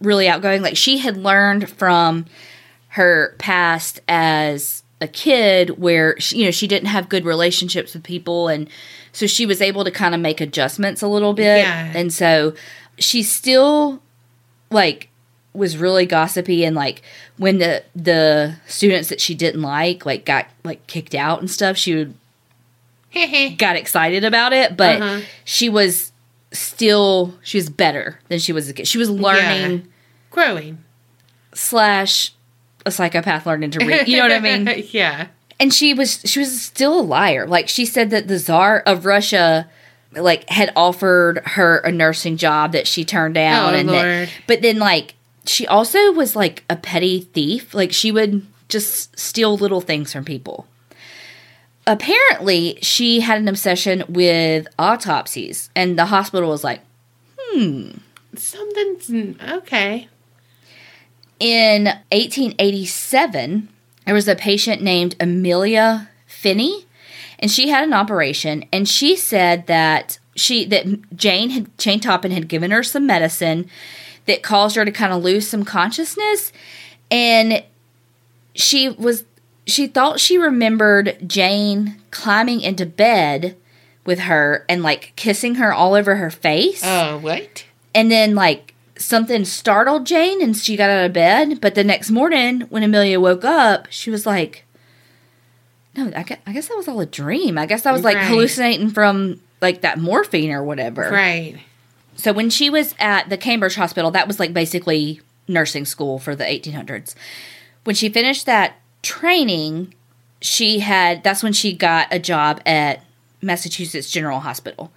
[0.01, 0.61] really outgoing.
[0.61, 2.25] Like she had learned from
[2.89, 8.03] her past as a kid where she, you know she didn't have good relationships with
[8.03, 8.69] people and
[9.13, 11.93] so she was able to kind of make adjustments a little bit Yeah.
[11.95, 12.53] and so
[12.97, 14.01] she still
[14.69, 15.08] like
[15.59, 17.03] was really gossipy and like
[17.37, 21.77] when the the students that she didn't like like got like kicked out and stuff
[21.77, 22.13] she would
[23.57, 25.21] got excited about it but Uh-huh.
[25.45, 26.11] she was
[26.51, 29.87] still she was better than she was a kid she was learning
[30.31, 30.83] Growing.
[31.53, 32.33] slash
[32.85, 35.27] a psychopath learning to read you know what i mean yeah.
[35.59, 39.05] and she was she was still a liar like she said that the czar of
[39.05, 39.69] russia
[40.15, 44.61] like had offered her a nursing job that she turned down Oh, and that, but
[44.63, 45.13] then like
[45.45, 50.23] she also was like a petty thief like she would just steal little things from
[50.23, 50.67] people
[51.87, 56.81] apparently she had an obsession with autopsies and the hospital was like
[57.37, 57.91] hmm.
[58.35, 59.09] Something's
[59.41, 60.07] okay.
[61.39, 63.69] In 1887,
[64.05, 66.85] there was a patient named Amelia Phinney,
[67.39, 68.65] and she had an operation.
[68.71, 73.69] And she said that she that Jane had Jane Toppan had given her some medicine
[74.29, 76.53] that caused her to kind of lose some consciousness,
[77.11, 77.63] and
[78.55, 79.25] she was
[79.67, 83.55] she thought she remembered Jane climbing into bed
[84.05, 86.81] with her and like kissing her all over her face.
[86.83, 87.65] Oh, what?
[87.93, 91.59] And then, like, something startled Jane and she got out of bed.
[91.61, 94.65] But the next morning, when Amelia woke up, she was like,
[95.95, 97.57] No, I guess, I guess that was all a dream.
[97.57, 98.27] I guess I was like Right.
[98.27, 101.09] hallucinating from like that morphine or whatever.
[101.11, 101.57] Right.
[102.19, 106.35] So when she was at the Cambridge Hospital, that was like basically nursing school for
[106.35, 107.15] the 1800s.
[107.85, 109.93] When she finished that training,
[110.41, 113.03] she had that's when she got a job at
[113.41, 114.91] Massachusetts General Hospital.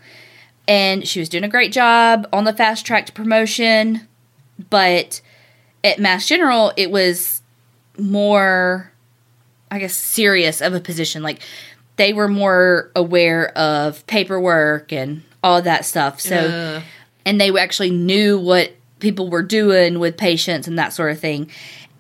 [0.67, 4.07] And she was doing a great job on the fast track to promotion,
[4.69, 5.21] but
[5.85, 7.41] at Mass General it was
[7.99, 8.93] more
[9.71, 11.41] I guess serious of a position like
[11.97, 16.21] they were more aware of paperwork and all that stuff.
[16.21, 16.83] So Ugh.
[17.25, 21.51] And they actually knew what people were doing with patients and that sort of thing.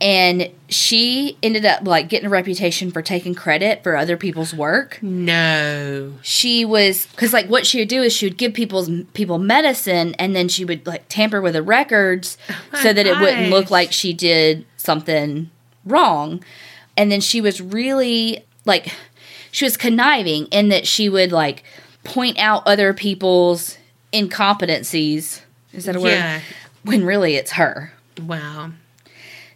[0.00, 5.00] And she ended up like getting a reputation for taking credit for other people's work.
[5.00, 6.14] no.
[6.22, 10.14] She was because like what she would do is she would give people's people medicine
[10.18, 12.36] and then she would like tamper with the records
[12.72, 15.50] my so that it wouldn't look like she did something
[15.84, 16.42] wrong.
[16.96, 18.92] And then she was really like
[19.52, 21.62] she was conniving in that she would like
[22.02, 23.78] point out other people's
[24.12, 25.40] incompetencies.
[25.72, 26.10] Is that a word?
[26.10, 26.40] Yeah.
[26.84, 27.92] When really it's her.
[28.20, 28.72] Wow.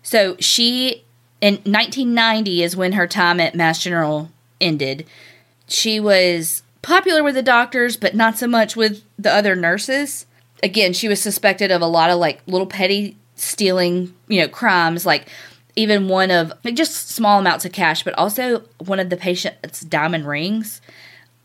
[0.03, 1.05] So she,
[1.41, 4.31] in 1990, is when her time at Mass General
[4.61, 5.07] ended.
[5.69, 10.27] She was popular with the doctors, but not so much with the other nurses.
[10.63, 15.05] Again, she was suspected of a lot of like little petty stealing, you know, crimes,
[15.05, 15.29] like
[15.75, 19.81] even one of like, just small amounts of cash, but also one of the patient's
[19.81, 20.81] diamond rings.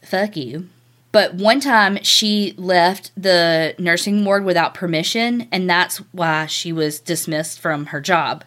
[0.03, 0.69] Fuck you.
[1.11, 6.99] But one time she left the nursing ward without permission, and that's why she was
[6.99, 8.43] dismissed from her job.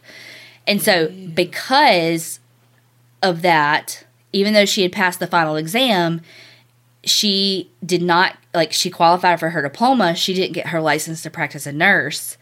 [0.67, 2.41] And so, because
[3.23, 6.23] of that, even though she had passed the final exam,
[7.05, 10.15] she did not, like, she qualified for her diploma.
[10.15, 12.39] She didn't get her license to practice a nurse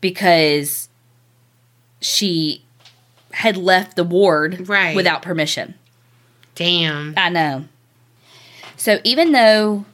[0.00, 0.88] because
[2.00, 2.64] she
[3.32, 4.96] had left the ward Right.
[4.96, 5.74] without permission.
[6.54, 7.12] Damn.
[7.18, 7.66] I know.
[8.78, 9.84] So even though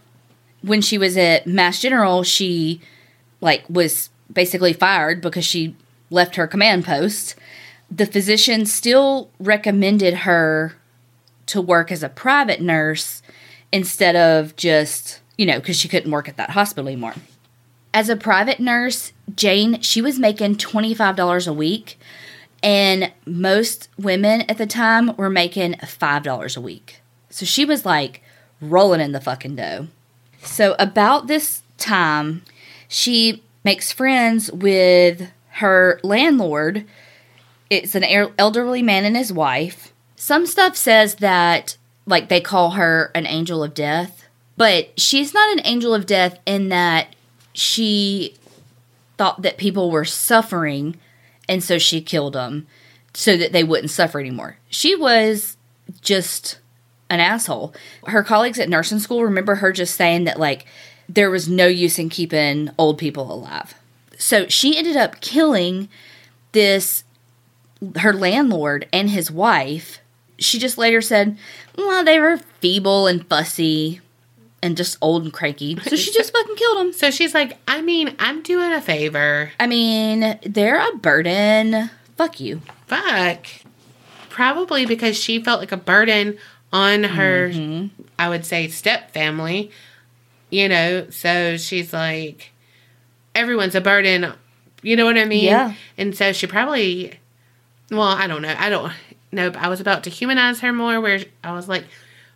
[0.62, 2.80] when she was at Mass General, she
[3.40, 5.74] like was basically fired because she
[6.10, 7.34] left her command post,
[7.90, 10.74] the physician still recommended her
[11.46, 13.22] to work as a private nurse
[13.72, 17.14] instead of just, you know, because she couldn't work at that hospital anymore.
[17.92, 21.98] As a private nurse, Jane, she was making $25 a week,
[22.62, 27.00] and most women at the time were making $5 a week.
[27.30, 28.22] So she was like
[28.60, 29.88] rolling in the fucking dough.
[30.42, 32.42] So about this time,
[32.88, 36.84] she makes friends with her landlord.
[37.70, 39.92] It's an el- elderly man and his wife.
[40.16, 41.76] Some stuff says that
[42.06, 44.24] like they call her an angel of death,
[44.56, 47.14] but she's not an angel of death in that
[47.52, 48.34] she
[49.16, 50.96] thought that people were suffering
[51.48, 52.66] and so she killed them
[53.12, 54.58] so that they wouldn't suffer anymore.
[54.68, 55.56] She was
[56.00, 56.58] just
[57.14, 57.74] an asshole.
[58.06, 60.66] Her colleagues at nursing school remember her just saying that like
[61.08, 63.74] there was no use in keeping old people alive.
[64.18, 65.88] So she ended up killing
[66.52, 67.04] this
[67.96, 69.98] her landlord and his wife.
[70.38, 71.36] She just later said,
[71.76, 74.00] "Well, they were feeble and fussy
[74.62, 76.92] and just old and cranky." So she just fucking killed them.
[76.92, 79.52] So she's like, I mean, I'm doing a favor.
[79.60, 81.90] I mean, they're a burden.
[82.16, 82.62] Fuck you.
[82.86, 83.46] Fuck.
[84.30, 86.38] Probably because she felt like a burden
[86.74, 88.02] on her, Mm-hmm.
[88.18, 89.70] I would say, step family.
[90.50, 92.52] You know, so she's like,
[93.34, 94.32] everyone's a burden.
[94.82, 95.44] You know what I mean?
[95.44, 95.74] Yeah.
[95.96, 97.18] And so she probably,
[97.90, 98.54] well, I don't know.
[98.58, 98.92] I don't
[99.32, 99.50] know.
[99.50, 101.84] but I was about to humanize her more, where I was like,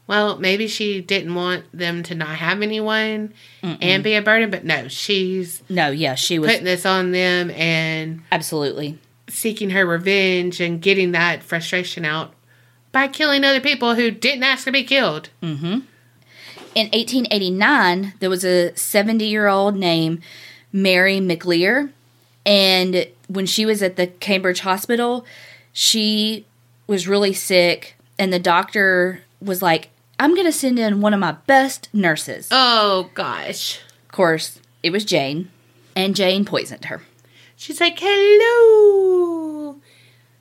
[0.09, 4.65] well, maybe she didn't want them to not have anyone and be a burden, but
[4.65, 8.99] no, she's No, yeah, she was putting this on them and absolutely.
[9.29, 12.33] seeking her revenge and getting that frustration out
[12.93, 15.31] by killing other people who didn't ask to be killed.
[15.43, 15.81] Mm-hmm.
[16.75, 20.23] In 1889, there was a 70 year old named
[20.73, 21.91] Mary McLear.
[22.47, 25.27] And when she was at the Cambridge Hospital,
[25.73, 26.47] she
[26.87, 27.97] was really sick.
[28.19, 32.49] And the doctor was like, I'm going to send in one of my best nurses.
[32.51, 33.81] Oh gosh.
[34.07, 35.51] Of course, it was Jane.
[35.95, 37.03] And Jane poisoned her.
[37.57, 39.81] She's like, hello.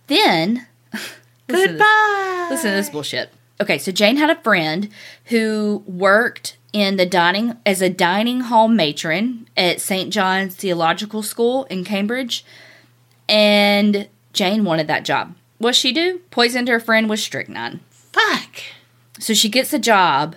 [0.07, 0.67] Then,
[1.47, 1.81] listen to this.
[1.81, 2.47] Goodbye.
[2.49, 3.29] Listen to this bullshit.
[3.59, 4.89] Okay, so Jane had a friend
[5.25, 10.13] who worked in the dining as a dining hall matron at St.
[10.13, 12.45] John's Theological School in Cambridge,
[13.27, 15.35] and Jane wanted that job.
[15.57, 16.19] What she do?
[16.29, 17.79] Poisoned her friend with strychnine.
[17.89, 18.61] Fuck.
[19.19, 20.35] So she gets a job,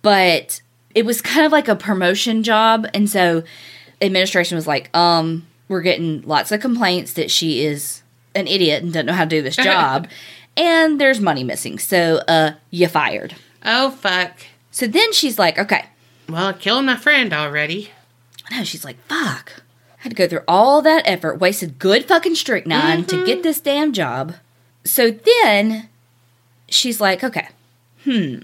[0.00, 0.62] but
[0.94, 3.42] it was kind of like a promotion job, and so
[4.00, 8.02] administration was like, um, we're getting lots of complaints that she is
[8.34, 10.08] an idiot and doesn't know how to do this job,
[10.56, 11.78] and there's money missing.
[11.78, 13.34] So, uh, you fired.
[13.64, 14.32] Oh fuck.
[14.70, 15.86] So then she's like, okay.
[16.28, 17.90] Well, I killed my friend already.
[18.50, 19.62] No, she's like, fuck.
[19.98, 23.60] I had to go through all that effort, wasted good fucking strychnine to get this
[23.60, 24.34] damn job.
[24.84, 25.88] So then
[26.68, 27.48] she's like, okay,
[28.04, 28.38] hmm,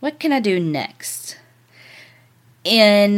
[0.00, 1.36] what can I do next?
[2.64, 3.16] In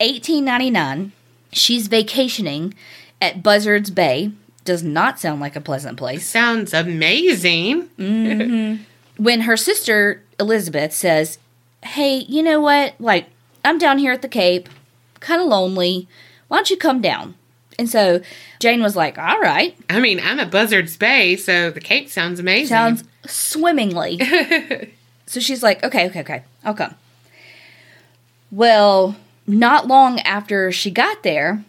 [0.00, 1.12] 1899,
[1.52, 2.74] she's vacationing
[3.20, 4.32] at Buzzards Bay.
[4.64, 6.26] Does not sound like a pleasant place.
[6.26, 7.88] Sounds amazing.
[7.98, 8.82] Mm-hmm.
[9.22, 11.38] when her sister Elizabeth says,
[11.84, 12.94] Hey, you know what?
[12.98, 13.26] Like,
[13.64, 14.68] I'm down here at the Cape,
[15.20, 16.08] kind of lonely.
[16.48, 17.34] Why don't you come down?
[17.78, 18.20] And so
[18.58, 19.76] Jane was like, All right.
[19.88, 22.68] I mean, I'm at Buzzards Bay, so the Cape sounds amazing.
[22.68, 24.18] Sounds swimmingly.
[25.26, 26.42] so she's like, Okay, okay, okay.
[26.64, 26.94] I'll come.
[28.50, 31.64] Well, not long after she got there,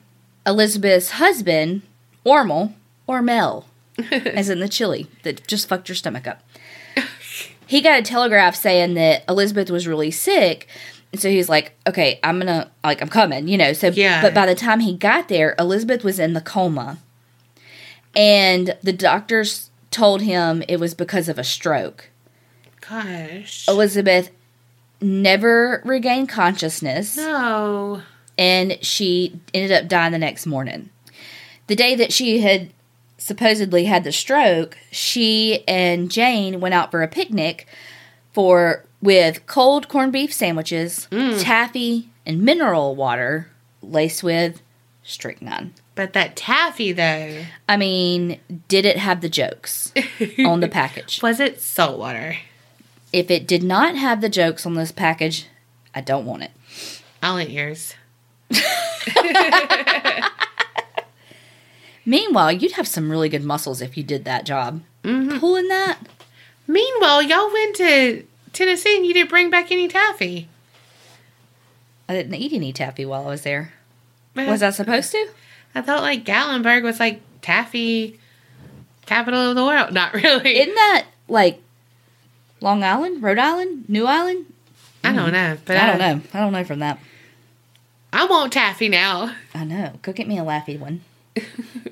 [0.45, 1.81] Elizabeth's husband,
[2.25, 2.73] Ormel,
[3.11, 3.65] Ormel,
[4.11, 6.41] as in the chili that just fucked your stomach up.
[7.67, 10.67] he got a telegraph saying that Elizabeth was really sick.
[11.11, 13.73] And so he's like, okay, I'm gonna, like, I'm coming, you know.
[13.73, 14.21] So, Yeah.
[14.21, 16.99] but by the time he got there, Elizabeth was in the coma.
[18.15, 22.09] And the doctors told him it was because of a stroke.
[22.87, 23.67] Gosh.
[23.67, 24.31] Elizabeth
[25.01, 28.01] never regained consciousness no.
[28.37, 30.89] and she ended up dying the next morning.
[31.67, 32.71] The day that she had
[33.21, 37.67] supposedly had the stroke, she and Jane went out for a picnic
[38.33, 41.41] for with cold corned beef sandwiches, mm.
[41.41, 43.47] taffy, and mineral water
[43.81, 44.61] laced with
[45.03, 45.73] strychnine.
[45.93, 49.93] But that taffy though, I mean, did it have the jokes
[50.39, 51.21] on the package?
[51.21, 52.37] was it salt water?
[53.13, 55.45] If it did not have the jokes on this package,
[55.93, 56.51] I don't want it.
[57.21, 57.93] I'll eat yours.
[62.05, 64.81] Meanwhile, you'd have some really good muscles if you did that job.
[65.03, 65.39] Mm-hmm.
[65.39, 65.99] Pulling that?
[66.67, 68.23] Meanwhile, y'all went to
[68.53, 70.47] Tennessee and you didn't bring back any taffy.
[72.07, 73.73] I didn't eat any taffy while I was there.
[74.35, 75.27] Was I supposed to?
[75.75, 78.19] I thought like Gatlinburg was like taffy
[79.05, 79.93] capital of the world.
[79.93, 80.59] Not really.
[80.59, 81.61] Isn't that like
[82.61, 84.45] Long Island, Rhode Island, New Island?
[85.03, 86.21] I don't know, but I don't know.
[86.33, 86.99] I don't know from that.
[88.13, 89.35] I want taffy now.
[89.53, 89.93] I know.
[90.01, 91.01] Go get me a laughy one.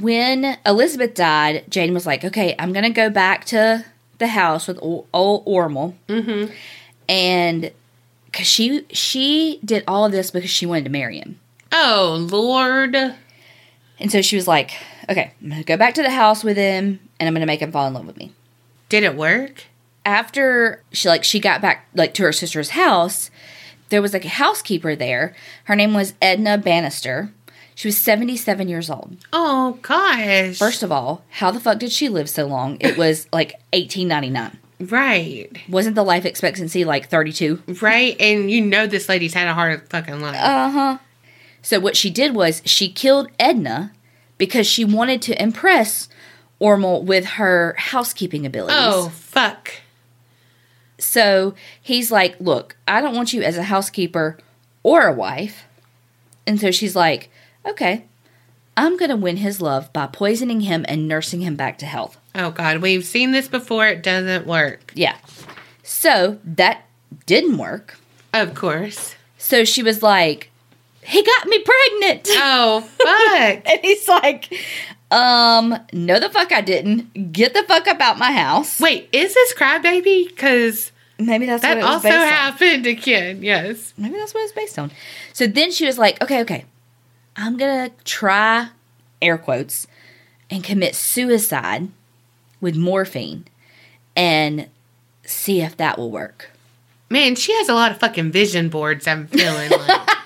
[0.00, 3.84] when Elizabeth died, Jane was like, "Okay, I'm gonna go back to
[4.18, 6.52] the house with old Ormel," Mm-hmm.
[7.08, 7.70] and
[8.26, 11.38] because she she did all of this because she wanted to marry him.
[11.72, 12.94] Oh Lord.
[13.98, 14.72] And so she was like,
[15.08, 17.46] okay, I'm going to go back to the house with him and I'm going to
[17.46, 18.32] make him fall in love with me.
[18.88, 19.64] Did it work?
[20.04, 23.30] After she like she got back like to her sister's house,
[23.90, 25.36] there was like a housekeeper there.
[25.64, 27.32] Her name was Edna Bannister.
[27.74, 29.16] She was 77 years old.
[29.32, 30.58] Oh gosh.
[30.58, 32.76] First of all, how the fuck did she live so long?
[32.80, 34.58] It was like 1899.
[34.90, 35.48] Right.
[35.68, 37.62] Wasn't the life expectancy like 32?
[37.80, 38.16] Right.
[38.20, 40.36] And you know this lady's had a hard fucking life.
[40.38, 40.98] Uh-huh.
[41.62, 43.92] So what she did was she killed Edna
[44.38, 46.08] because she wanted to impress
[46.60, 48.76] Ormel with her housekeeping abilities.
[48.78, 49.70] oh fuck.
[50.98, 54.38] So he's like, Look, I don't want you as a housekeeper
[54.82, 55.64] or a wife.
[56.46, 57.30] And so she's like,
[57.66, 58.04] Okay,
[58.76, 62.18] I'm going to win his love by poisoning him and nursing him back to health.
[62.34, 63.86] Oh god, we've seen this before.
[63.86, 64.92] It doesn't work.
[64.94, 65.16] Yeah.
[65.82, 66.84] So that
[67.26, 67.98] didn't work.
[68.32, 69.14] Of course.
[69.38, 70.50] So she was like,
[71.04, 72.28] He got me pregnant.
[72.32, 73.62] Oh fuck.
[73.70, 74.52] and he's like,
[75.10, 77.32] Um, no, the fuck I didn't.
[77.32, 78.80] Get the fuck up out my house.
[78.80, 80.28] Wait, is this crybaby?
[80.28, 82.26] Because Maybe that's that what it was also based on.
[82.28, 83.42] happened to Ken.
[83.42, 83.92] Yes.
[83.98, 84.90] Maybe that's what it's based on.
[85.34, 86.64] So then she was like, okay, okay,
[87.36, 88.68] I'm gonna try,
[89.20, 89.86] air quotes,
[90.50, 91.88] and commit suicide
[92.60, 93.46] with morphine
[94.14, 94.68] and
[95.24, 96.50] see if that will work.
[97.08, 99.06] Man, she has a lot of fucking vision boards.
[99.06, 100.08] I'm feeling like.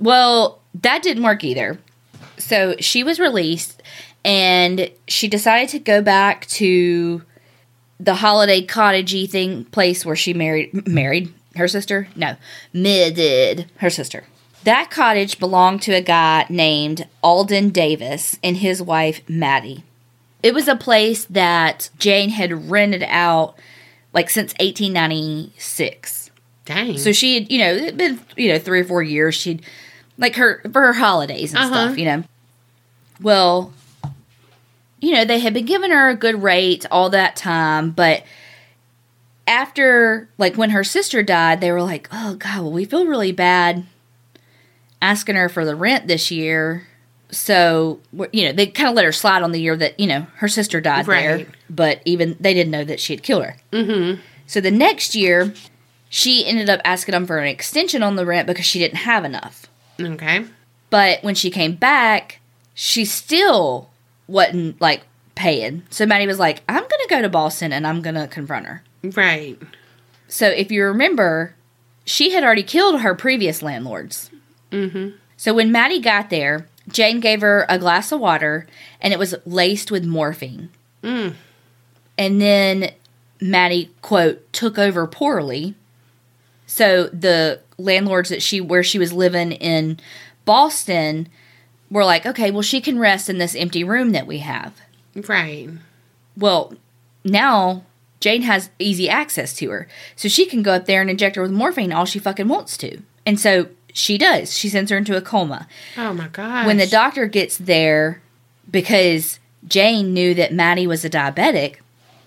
[0.00, 1.78] Well, that didn't work either.
[2.38, 3.82] So she was released
[4.24, 7.22] and she decided to go back to
[7.98, 12.08] the holiday cottagey thing place where she married married her sister.
[12.16, 12.36] No,
[12.72, 14.24] married her sister.
[14.64, 19.84] That cottage belonged to a guy named Alden Davis and his wife Maddie.
[20.42, 23.56] It was a place that Jane had rented out
[24.12, 26.30] like since 1896.
[26.64, 26.98] Dang.
[26.98, 29.34] So she had, you know, it'd been, you know, three or four years.
[29.34, 29.62] She'd,
[30.18, 31.86] like her, for her holidays and Uh-huh.
[31.86, 32.24] stuff, you know.
[33.20, 33.72] Well,
[35.00, 38.22] you know, they had been giving her a good rate all that time, but
[39.46, 43.32] after, like, when her sister died, they were like, oh, God, well, we feel really
[43.32, 43.84] bad
[45.02, 46.86] asking her for the rent this year.
[47.30, 48.00] So,
[48.32, 50.48] you know, they kind of let her slide on the year that, you know, her
[50.48, 53.56] sister died there, but even they didn't know that she had killed her.
[53.72, 54.20] mm-hmm.
[54.46, 55.54] So the next year,
[56.08, 59.24] she ended up asking them for an extension on the rent because she didn't have
[59.24, 59.66] enough.
[60.00, 60.44] Okay.
[60.90, 62.40] But when she came back,
[62.74, 63.90] she still
[64.26, 65.02] wasn't like
[65.36, 65.84] paying.
[65.88, 68.66] So Maddie was like, I'm going to go to Boston and I'm going to confront
[68.66, 68.82] her.
[69.04, 69.56] Right.
[70.26, 71.54] So if you remember,
[72.04, 74.30] she had already killed her previous landlords.
[74.70, 75.16] Mm-hmm.
[75.36, 78.66] So when Maddie got there, Jane gave her a glass of water
[79.00, 80.70] and it was laced with morphine.
[81.02, 81.34] Mm.
[82.18, 82.92] And then
[83.40, 85.74] Maddie, quote, took over poorly.
[86.66, 89.98] So the landlords that she where she was living in
[90.44, 91.28] Boston
[91.90, 94.74] were like, okay, well she can rest in this empty room that we have.
[95.14, 95.68] Right.
[96.36, 96.74] Well,
[97.24, 97.84] now
[98.20, 99.88] Jane has easy access to her.
[100.14, 102.76] So she can go up there and inject her with morphine all she fucking wants
[102.78, 102.98] to.
[103.24, 104.56] And so she does.
[104.56, 105.66] She sends her into a coma.
[105.96, 106.66] Oh my god!
[106.66, 108.20] When the doctor gets there,
[108.70, 111.76] because Jane knew that Maddie was a diabetic,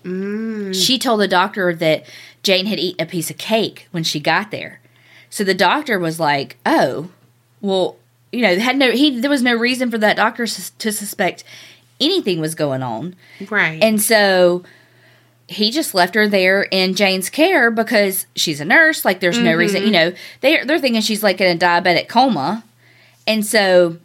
[0.04, 0.74] mm.
[0.74, 2.04] She told the doctor that
[2.42, 4.80] Jane had eaten a piece of cake when she got there.
[5.30, 7.10] So the doctor was like, "Oh,
[7.60, 7.96] well,
[8.30, 11.44] you know, had no he there was no reason for that doctor sus- to suspect
[12.00, 13.16] anything was going on."
[13.50, 13.82] Right.
[13.82, 14.62] And so
[15.48, 19.04] he just left her there in Jane's care because she's a nurse.
[19.04, 20.10] Like there's no reason, you mm-hmm.
[20.10, 22.64] know, they they're thinking she's like in a diabetic coma.
[23.26, 23.98] And so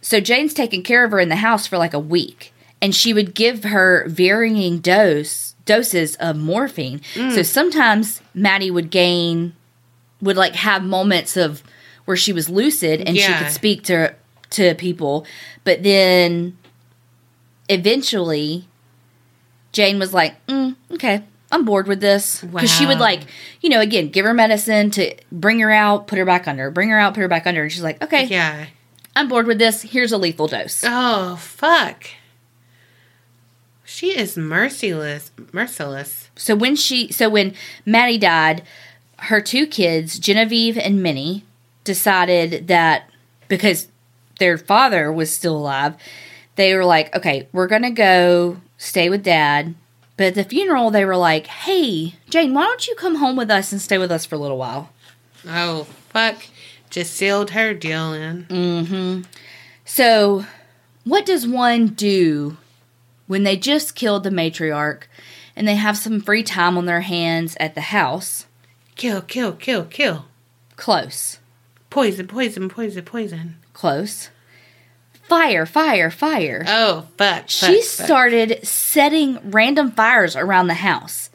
[0.00, 2.52] so Jane's taking care of her in the house for like a week.
[2.80, 7.00] And she would give her varying dose doses of morphine.
[7.14, 7.46] So mm.
[7.46, 9.54] sometimes Maddie would gain
[10.20, 11.62] would like have moments of
[12.04, 14.14] where she was lucid and she could speak to
[14.50, 15.24] to people.
[15.64, 16.58] But then
[17.68, 18.66] eventually
[19.72, 22.40] Jane was like, mm, okay, I'm bored with this.
[22.40, 23.22] Because she would like,
[23.60, 26.90] you know, again, give her medicine to bring her out, put her back under, bring
[26.90, 27.62] her out, put her back under.
[27.62, 28.66] And she's like, okay, yeah.
[29.14, 29.82] I'm bored with this.
[29.82, 30.82] Here's a lethal dose.
[30.86, 32.06] Oh, fuck.
[33.84, 35.30] She is merciless.
[35.52, 36.30] Merciless.
[36.34, 37.54] So when she, so when
[37.84, 38.62] Maddie died,
[39.18, 41.44] her two kids, Genevieve and Minnie,
[41.84, 43.10] decided that
[43.48, 43.88] because
[44.38, 45.94] their father was still alive,
[46.56, 49.74] they were like, okay, we're gonna go stay with dad.
[50.16, 53.50] But at the funeral, they were like, hey, Jane, why don't you come home with
[53.50, 54.90] us and stay with us for a little while?
[55.48, 56.44] Oh, fuck.
[56.90, 58.44] Just sealed her deal in.
[58.44, 59.22] Mm-hmm.
[59.84, 60.44] So,
[61.04, 62.58] what does one do
[63.26, 65.04] when they just killed the matriarch
[65.56, 68.46] and they have some free time on their hands at the house?
[68.94, 70.26] Kill, kill, kill, kill.
[70.76, 71.38] Close.
[71.88, 73.56] Poison, poison, poison, poison.
[73.72, 74.28] Close.
[75.32, 76.64] Fire, fire, fire.
[76.66, 77.48] Oh, fuck.
[77.48, 78.06] she fuck, fuck.
[78.06, 81.30] started setting random fires around the house.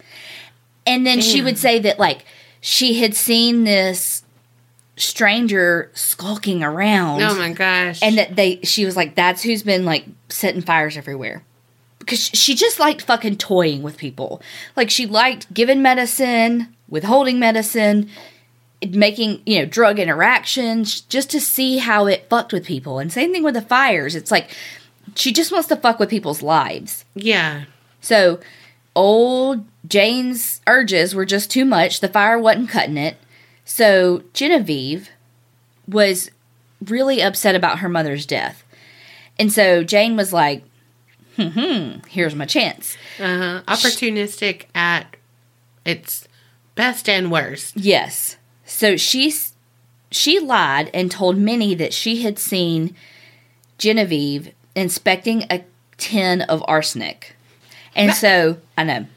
[0.86, 2.24] And then she would say that, like,
[2.62, 4.24] she had seen this
[4.98, 7.24] stranger skulking around.
[7.24, 8.02] Oh my gosh.
[8.04, 11.44] and that they she was like that's who's been like setting fires everywhere
[12.00, 14.42] because she just liked fucking toying with people
[14.76, 18.10] like she liked giving medicine withholding medicine
[18.92, 23.32] making you know drug interactions just to see how it fucked with people and same
[23.32, 24.56] thing with the fires it's like
[25.16, 27.64] she just wants to fuck with people's lives yeah.
[28.02, 28.40] so
[28.98, 32.00] old Jane's urges were just too much.
[32.00, 33.18] The fire wasn't cutting it.
[33.64, 35.10] So Genevieve
[35.88, 36.32] was
[36.84, 38.64] really upset about her mother's death.
[39.40, 40.64] And so Jane was like,
[41.36, 42.98] hmm, hmm here's my chance.
[43.20, 43.62] Uh-huh.
[43.68, 45.16] Opportunistic at
[45.86, 46.28] its
[46.76, 47.78] best and worst.
[47.78, 48.37] Yes.
[48.78, 49.34] So she
[50.12, 52.96] she lied and told Minnie that she had seen
[53.80, 55.64] Genevieve inspecting a
[55.98, 57.36] tin of arsenic.
[57.96, 59.08] And so, I know.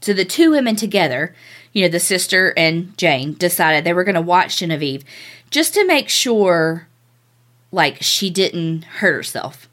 [0.00, 1.34] So the two women together,
[1.72, 5.02] you know, the sister and Jane, decided they were going to watch Genevieve
[5.50, 6.86] just to make sure,
[7.72, 9.68] like, she didn't hurt herself.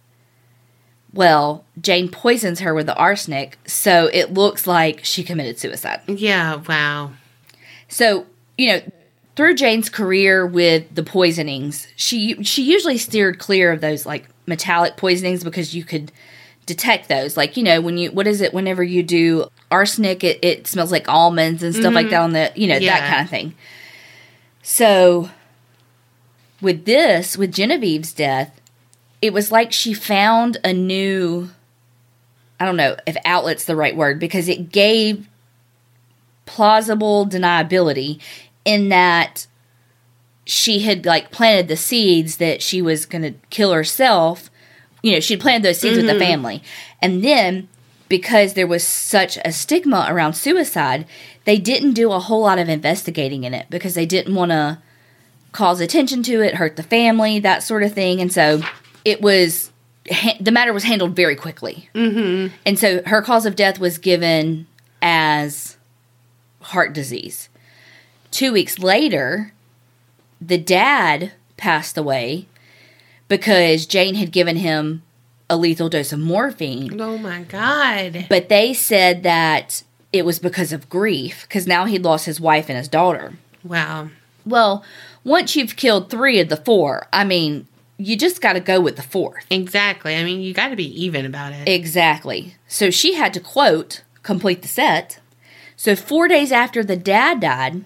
[1.14, 6.02] Well, Jane poisons her with the arsenic, so it looks like she committed suicide.
[6.08, 7.12] Yeah, wow.
[7.88, 8.26] So,
[8.58, 8.82] you know,
[9.36, 14.98] through Jane's career with the poisonings, she she usually steered clear of those like metallic
[14.98, 16.12] poisonings because you could
[16.66, 17.36] detect those.
[17.36, 20.92] Like, you know, when you what is it whenever you do arsenic, it, it smells
[20.92, 22.12] like almonds and stuff like mm-hmm.
[22.12, 23.00] that on the you know, Yeah.
[23.00, 23.56] that kind of thing.
[24.62, 25.30] So
[26.62, 28.60] with this, with Genevieve's death,
[29.22, 31.50] it was like she found a new
[32.60, 35.28] I don't know if outlet's the right word because it gave
[36.46, 38.20] plausible deniability
[38.66, 39.48] in that
[40.46, 44.50] she had like planted the seeds that she was going to kill herself.
[45.02, 46.64] You know, she'd planted those seeds with the family.
[47.02, 47.68] And then
[48.10, 51.06] because there was such a stigma around suicide,
[51.46, 54.80] they didn't do a whole lot of investigating in it because they didn't want to
[55.52, 58.22] cause attention to it, hurt the family, that sort of thing.
[58.22, 58.62] And so
[59.06, 59.72] it was
[60.12, 61.90] ha- the matter was handled very quickly.
[61.96, 62.54] Mm-hmm.
[62.66, 64.68] And so her cause of death was given
[65.02, 65.78] as
[66.62, 67.50] heart disease.
[68.34, 69.54] Two weeks later,
[70.42, 72.48] the dad passed away
[73.28, 75.04] because Jane had given him
[75.52, 77.00] a lethal dose of morphine.
[77.00, 78.26] Oh my god.
[78.30, 82.70] But they said that it was because of grief because now he'd lost his wife
[82.70, 83.34] and his daughter.
[83.64, 84.10] Wow.
[84.48, 84.84] Well,
[85.24, 87.68] once you've killed three of the four, I mean,
[88.00, 89.46] you just got to go with the fourth.
[89.52, 90.16] Exactly.
[90.16, 91.70] I mean, you got to be even about it.
[91.70, 92.56] Exactly.
[92.68, 95.20] So she had to quote, complete the set.
[95.76, 97.84] So four days after the dad died,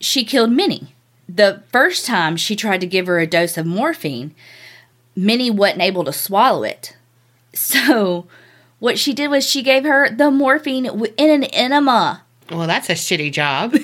[0.00, 0.94] she killed Minnie.
[1.28, 4.34] The first time she tried to give her a dose of morphine,
[5.14, 6.96] Minnie wasn't able to swallow it.
[7.52, 8.26] So
[8.78, 12.22] what she did was she gave her the morphine in an enema.
[12.50, 13.72] well, that's a shitty job.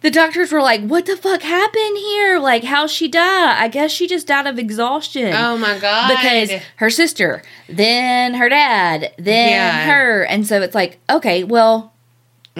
[0.00, 2.38] the doctors were like, "What the fuck happened here?
[2.38, 3.60] Like, how she die?
[3.60, 6.08] I guess she just died of exhaustion." Oh my god!
[6.08, 9.86] because her sister, then her dad, then Yeah.
[9.92, 11.92] her, and so it's like, okay, well,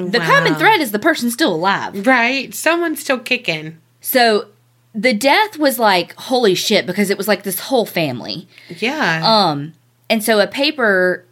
[0.07, 2.07] the common thread is the person's still alive.
[2.07, 2.55] right?
[2.55, 3.79] Someone's still kicking.
[4.01, 4.49] So
[4.95, 8.49] the death was like, holy shit, because it was like this whole family.
[8.69, 9.23] Yeah.
[9.25, 9.75] Um,
[10.09, 11.25] and so a paper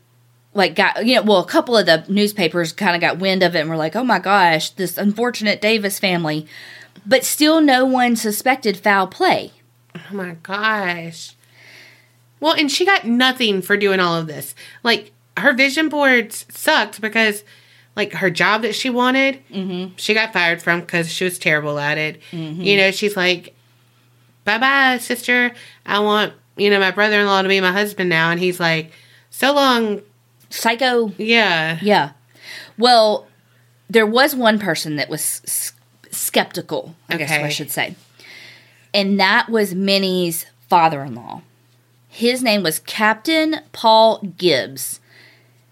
[0.55, 3.55] like got you know, well, a couple of the newspapers kind of got wind of
[3.55, 6.47] it and were like, oh my gosh, this unfortunate Davis family.
[7.05, 9.53] But still, no one suspected foul play.
[9.95, 11.35] oh my gosh.
[12.41, 14.55] Well, and she got nothing for doing all of this.
[14.83, 17.45] Like her vision boards sucked because,
[17.97, 19.94] like, her job that she wanted, mm-hmm.
[19.97, 22.20] she got fired from because she was terrible at it.
[22.31, 22.62] Mm-hmm.
[22.62, 23.55] You know, she's like,
[24.44, 25.52] "Bye bye, sister.
[25.85, 28.60] I want you know my brother in law to be my husband now," and he's
[28.60, 28.93] like,
[29.31, 30.02] "So long."
[30.48, 31.78] Psycho Yeah.
[31.82, 32.10] Yeah.
[32.78, 33.27] Well,
[33.89, 35.73] there was one person that was s-
[36.10, 37.97] skeptical, I guess I should say.
[38.94, 41.43] And that was Minnie's father in law.
[42.09, 45.01] His name was Captain Paul Gibbs.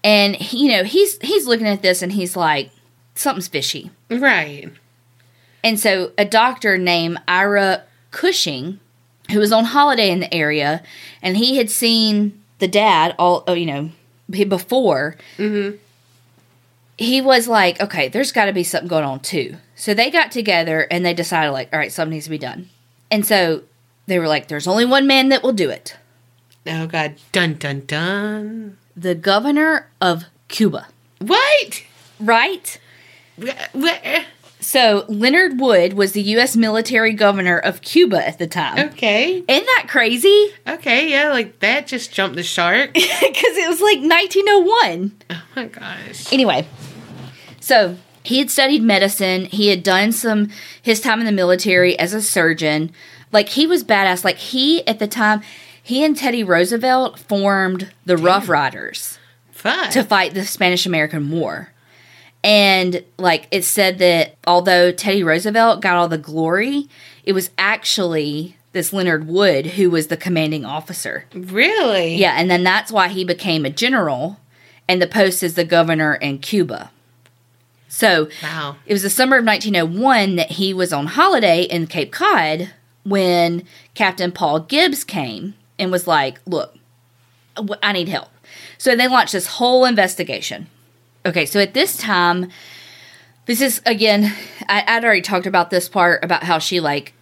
[0.05, 2.69] And he, you know, he's he's looking at this and he's like,
[3.15, 3.89] something's fishy.
[4.09, 4.71] Right.
[5.63, 8.79] And so a doctor named Ira Cushing,
[9.31, 10.83] who was on holiday in the area,
[11.23, 13.89] and he had seen the dad all oh, you know
[14.29, 15.17] before.
[15.37, 15.77] Mm-hmm.
[16.97, 19.57] He was like, okay, there's got to be something going on too.
[19.75, 22.69] So they got together and they decided, like, all right, something needs to be done.
[23.11, 23.63] And so
[24.05, 25.97] they were like, there's only one man that will do it
[26.67, 27.15] Oh God.
[27.31, 28.77] Dun dun dun.
[28.95, 30.87] The governor of Cuba.
[31.19, 31.83] What?
[32.19, 32.79] Right?
[34.59, 36.55] So Leonard Wood was the U.S.
[36.55, 38.89] military governor of Cuba at the time.
[38.89, 39.43] Okay.
[39.47, 40.49] Isn't that crazy?
[40.67, 41.09] Okay.
[41.11, 41.29] Yeah.
[41.29, 42.91] Like that just jumped the shark.
[43.25, 45.11] Because it was like 1901.
[45.29, 46.31] oh my gosh.
[46.33, 46.67] Anyway,
[47.59, 49.45] so he had studied medicine.
[49.45, 50.49] He had done some
[50.81, 52.91] his time in the military as a surgeon.
[53.31, 54.23] Like he was badass.
[54.23, 55.41] Like he at the time,
[55.85, 59.19] he and Teddy Roosevelt formed the Rough Riders
[59.51, 59.91] Fuck.
[59.91, 61.69] to fight the Spanish American War.
[62.43, 66.87] And like it said that although Teddy Roosevelt got all the glory,
[67.23, 71.25] it was actually this Leonard Wood who was the commanding officer.
[71.33, 72.15] really?
[72.15, 74.39] Yeah, and then that's why he became a general,
[74.87, 76.89] and the post is the governor in Cuba.
[77.87, 78.75] So Wow.
[78.87, 82.71] it was the summer of 1901 that he was on holiday in Cape Cod
[83.03, 83.63] when
[83.93, 86.77] Captain Paul Gibbs came and was like, Look,
[87.81, 88.29] I need help.
[88.77, 90.67] So they launched this whole investigation.
[91.25, 92.49] Okay, so at this time,
[93.45, 94.33] this is again,
[94.67, 97.13] I, I'd already talked about this part about how she like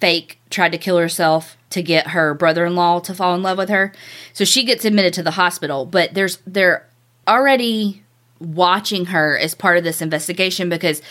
[0.00, 3.92] fake tried to kill herself to get her brother-in-law to fall in love with her.
[4.32, 6.86] So she gets admitted to the hospital, but there's they're
[7.28, 8.02] already
[8.40, 11.02] watching her as part of this investigation because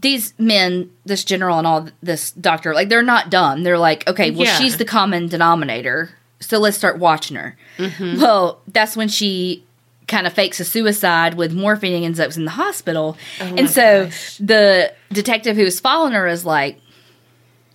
[0.00, 3.62] these men, this general and all this doctor, like they're not dumb.
[3.64, 4.56] They're like, okay, well Yeah.
[4.58, 6.10] she's the common denominator.
[6.40, 7.56] So let's start watching her.
[7.78, 8.20] Mm-hmm.
[8.20, 9.64] Well, that's when she
[10.06, 13.16] kind of fakes a suicide with morphine and ends up in the hospital.
[13.40, 14.36] Oh my and so gosh.
[14.38, 16.78] the detective who was following her is like,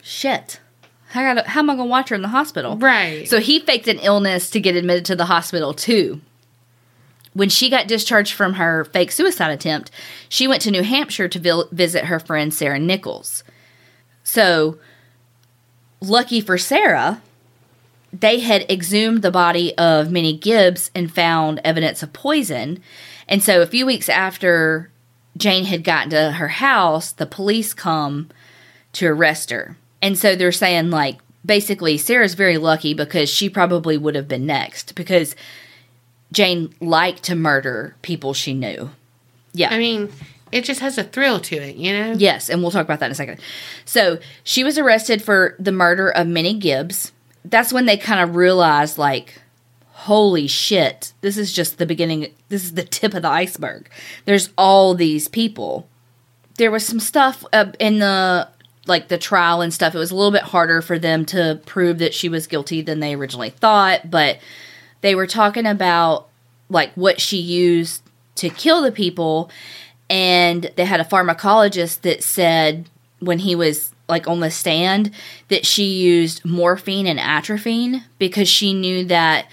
[0.02, 0.60] shit.
[1.10, 2.78] How, gotta, how am I going to watch her in the hospital?
[2.78, 3.28] Right.
[3.30, 6.22] So he faked an illness to get admitted to the hospital too.
[7.34, 9.92] When she got discharged from her fake suicide attempt,
[10.30, 13.44] she went to New Hampshire to vil- visit her friend Sarah Nichols.
[14.24, 14.78] So,
[16.00, 17.22] lucky for Sarah,
[18.12, 22.82] they had exhumed the body of Minnie Gibbs and found evidence of poison.
[23.28, 24.92] And so, a few weeks after
[25.36, 28.30] Jane had gotten to her house, the police come
[28.94, 29.76] to arrest her.
[30.02, 34.46] And so they're saying, like, basically, Sarah's very lucky because she probably would have been
[34.46, 35.36] next because
[36.34, 38.90] Jane liked to murder people she knew.
[39.54, 39.70] Yeah.
[39.72, 40.12] I mean,
[40.52, 42.14] it just has a thrill to it, you know?
[42.18, 43.40] Yes, and we'll talk about that in a second.
[43.86, 47.12] So she was arrested for the murder of Minnie Gibbs.
[47.46, 49.42] That's when they kind of realized, like,
[49.92, 52.34] holy shit, this is just the beginning.
[52.50, 53.90] This is the tip of the iceberg.
[54.26, 55.88] There's all these people.
[56.58, 58.50] There was some stuff uh, in the
[58.86, 59.96] like the trial and stuff.
[59.96, 63.00] It was a little bit harder for them to prove that she was guilty than
[63.00, 64.40] they originally thought, but
[65.04, 66.30] they were talking about
[66.70, 68.02] like what she used
[68.36, 69.52] to kill the people
[70.10, 72.90] and they had a pharmacologist that said
[73.20, 75.12] when he was like on the stand
[75.50, 79.48] that she used morphine and atropine because she knew that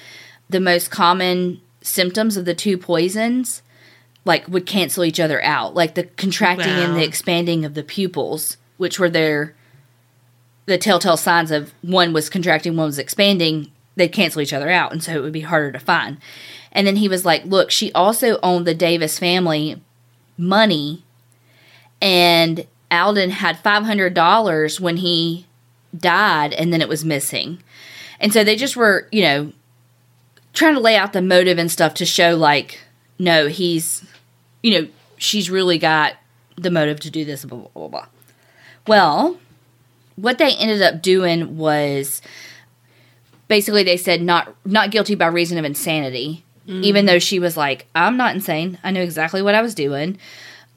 [0.49, 3.63] the most common symptoms of the two poisons
[4.25, 8.57] like would cancel each other out like the contracting and the expanding of the pupils
[8.77, 9.55] which were their
[10.67, 14.93] the telltale signs of one was contracting one was expanding they'd cancel each other out
[14.93, 16.19] and so it would be harder to find
[16.73, 19.81] and then he was like look she also owned the davis family
[20.39, 21.05] money
[22.01, 25.47] and Alden had five hundred dollars when he
[25.97, 27.63] died, and then it was missing,
[28.19, 29.53] and so they just were, you know,
[30.53, 32.81] trying to lay out the motive and stuff to show like,
[33.19, 34.05] no, he's,
[34.63, 36.15] you know, she's really got
[36.57, 37.45] the motive to do this.
[37.45, 37.89] Blah blah blah.
[37.89, 38.07] blah.
[38.87, 39.39] Well,
[40.17, 42.21] what they ended up doing was
[43.51, 46.43] basically they said not not guilty by reason of insanity.
[46.67, 46.83] Mm.
[46.85, 48.79] Even though she was like i'm not insane.
[48.83, 50.17] I knew exactly what i was doing.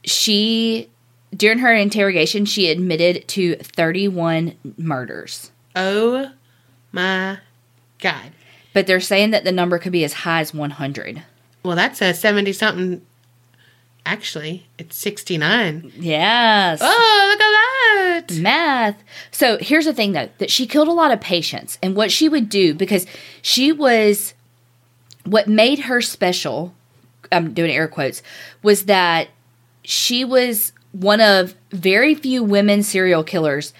[0.04, 0.90] She
[1.34, 5.52] during her interrogation she admitted to 31 murders.
[5.76, 6.32] Oh
[6.92, 7.38] my
[8.00, 8.32] God.
[8.74, 11.24] but they're saying that the number could be as high as 100
[11.64, 13.06] Well, that's a 70 something.
[14.06, 15.94] Actually, it's 69.
[15.98, 18.42] yes Oh, look at that.
[18.42, 19.02] math.
[19.32, 22.28] So here's the thing though, that she killed a lot of patients and what she
[22.28, 23.06] would do because
[23.42, 24.34] she was
[25.26, 26.74] what made her special,
[27.32, 28.22] I'm doing air quotes,
[28.62, 29.30] was that
[29.84, 33.74] she was one of very few women serial killers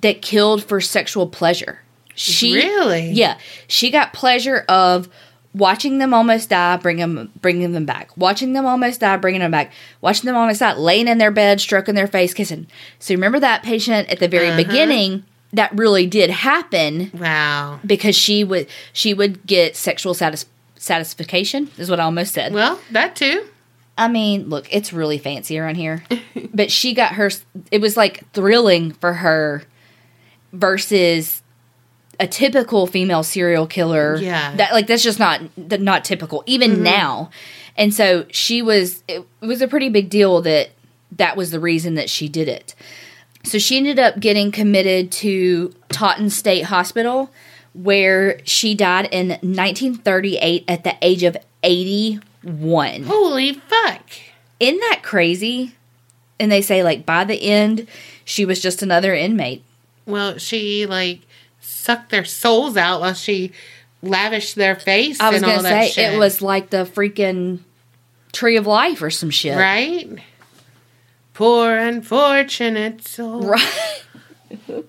[0.00, 1.80] that killed for sexual pleasure.
[2.14, 3.10] She Really?
[3.10, 3.38] Yeah,
[3.68, 5.08] she got pleasure of
[5.56, 8.16] watching them almost die, bring them, bringing them back.
[8.16, 9.72] Watching them almost die, bringing them back.
[10.00, 12.66] Watching them almost die, laying in their bed, stroking their face, kissing.
[12.98, 14.56] So remember that patient at the very Uh-huh.
[14.58, 15.24] beginning?
[15.52, 17.80] That really did happen Wow.
[17.86, 20.44] because she would she would get sexual satis-
[20.76, 22.52] satisfaction is what I almost said.
[22.52, 23.46] Well, that too.
[23.96, 26.02] I mean, look, it's really fancy around here,
[26.52, 27.30] but she got her.
[27.70, 29.62] It was like thrilling for her
[30.52, 31.42] versus
[32.18, 34.16] a typical female serial killer.
[34.16, 34.54] Yeah.
[34.56, 36.82] that like that's just not not typical even mm-hmm.
[36.82, 37.30] now.
[37.76, 39.02] And so she was.
[39.06, 40.70] It, it was a pretty big deal that
[41.12, 42.74] that was the reason that she did it.
[43.42, 47.30] So she ended up getting committed to Taunton State Hospital,
[47.74, 54.02] where she died in 1938 at the age of 81 Holy fuck.
[54.58, 55.74] isn't that crazy?
[56.40, 57.86] And they say like by the end,
[58.24, 59.62] she was just another inmate.
[60.06, 61.20] Well, she like
[61.66, 63.52] sucked their souls out while she
[64.02, 66.14] lavished their face I was gonna say shit.
[66.14, 67.60] it was like the freaking
[68.32, 69.56] tree of life or some shit.
[69.56, 70.08] right.
[71.34, 73.42] Poor unfortunate soul.
[73.42, 74.02] Right.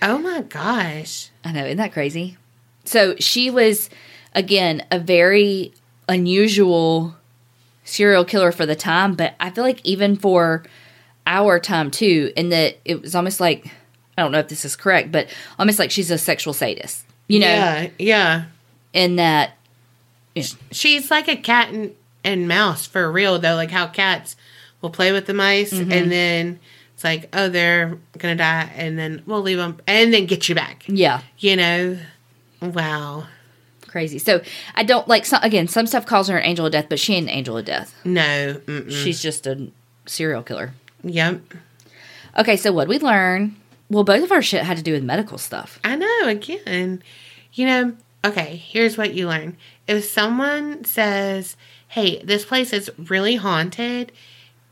[0.00, 1.30] Oh my gosh.
[1.44, 2.36] I know, isn't that crazy?
[2.84, 3.90] So she was
[4.32, 5.72] again a very
[6.08, 7.16] unusual
[7.84, 10.62] serial killer for the time, but I feel like even for
[11.26, 13.72] our time too, in that it was almost like
[14.18, 15.28] I don't know if this is correct, but
[15.58, 17.04] almost like she's a sexual sadist.
[17.28, 18.44] You know, Yeah, yeah.
[18.92, 19.52] in that
[20.70, 24.36] She's like a cat and, and mouse for real though, like how cats
[24.80, 25.90] will play with the mice Mm-hmm.
[25.92, 26.60] and then
[26.94, 30.54] it's like, oh, they're gonna die, and then we'll leave them, and then get you
[30.56, 30.82] back.
[30.88, 31.98] yeah, You know,
[32.60, 33.26] wow.
[33.86, 34.18] crazy.
[34.18, 34.40] So
[34.74, 35.68] I don't like some again.
[35.68, 37.94] Some stuff calls her an angel of death, but she ain't an angel of death.
[38.04, 38.90] No, mm-mm.
[38.90, 39.68] She's just a
[40.06, 40.72] serial killer.
[41.04, 41.40] yep.
[42.36, 43.54] Okay, so what we learn?
[43.90, 45.78] Well, both of our shit had to do with medical stuff.
[45.82, 46.28] I know.
[46.28, 47.02] Again,
[47.52, 47.94] you know.
[48.24, 49.56] Okay, here's what you learn.
[49.86, 51.56] If someone says,
[51.88, 54.12] "Hey, this place is really haunted,"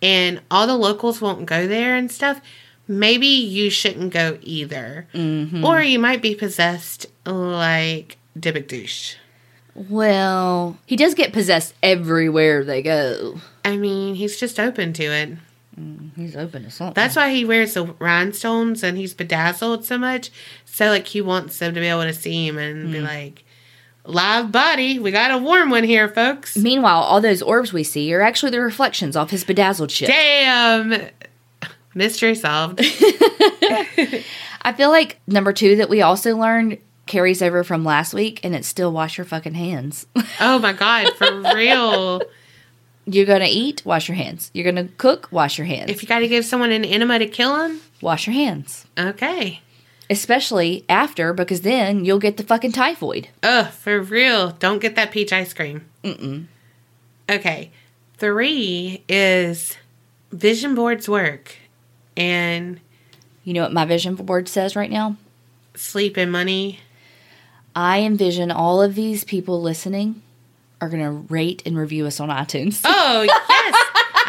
[0.03, 2.41] and all the locals won't go there and stuff,
[2.89, 5.07] maybe you shouldn't go either.
[5.15, 5.65] Mm-hmm.
[5.65, 9.15] Or you might be possessed like Dybbuk douche.
[9.75, 13.41] Well, he does get possessed everywhere they go.
[13.65, 15.31] I mean, he's just open to it.
[16.17, 16.95] He's open to something.
[16.95, 20.31] That's why he wears the rhinestones and he's bedazzled so much.
[20.65, 22.93] So like he wants them to be able to see him and Mm.
[22.93, 23.45] be like,
[24.05, 28.13] "Live body, we got a warm one here, folks." Meanwhile, all those orbs we see
[28.15, 30.09] are actually the reflections off his bedazzled shit.
[30.09, 31.09] Damn,
[31.95, 32.81] mystery solved.
[34.63, 38.55] I feel like number two that we also learned carries over from last week, and
[38.55, 40.07] it's still wash your fucking hands.
[40.41, 42.23] oh my god, for real.
[43.07, 44.51] You're gonna eat, wash your hands.
[44.53, 45.91] You're gonna cook, wash your hands.
[45.91, 48.87] If you got to give someone an enema to kill him, wash your hands.
[48.99, 49.61] okay.
[50.09, 53.29] Especially after, because then you'll get the fucking typhoid.
[53.43, 54.53] Ugh, for real.
[54.53, 55.85] Don't get that peach ice cream.
[56.05, 56.47] Mm-mm.
[57.29, 57.71] Okay.
[58.19, 59.77] Three is
[60.31, 61.57] vision boards work
[62.17, 62.79] and
[63.45, 65.17] You know what my vision board says right now?
[65.75, 66.81] sleep and money.
[67.75, 70.23] I envision all of these people listening
[70.81, 72.81] are going to rate and review us on iTunes.
[72.85, 73.33] Oh, yes.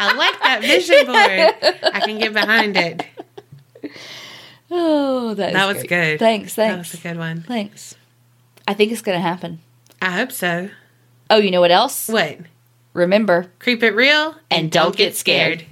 [0.00, 1.92] I like that vision board.
[1.94, 3.04] I can get behind it.
[4.70, 5.88] Oh, that, That was great.
[5.88, 6.18] good.
[6.18, 6.72] Thanks, thanks.
[6.74, 7.42] That was a good one.
[7.42, 7.94] Thanks.
[8.66, 9.60] I think it's going to happen.
[10.00, 10.68] I hope so.
[11.30, 12.08] Oh, you know what else?
[12.08, 12.38] What?
[12.92, 15.64] Remember, Creep it real And don't get scared.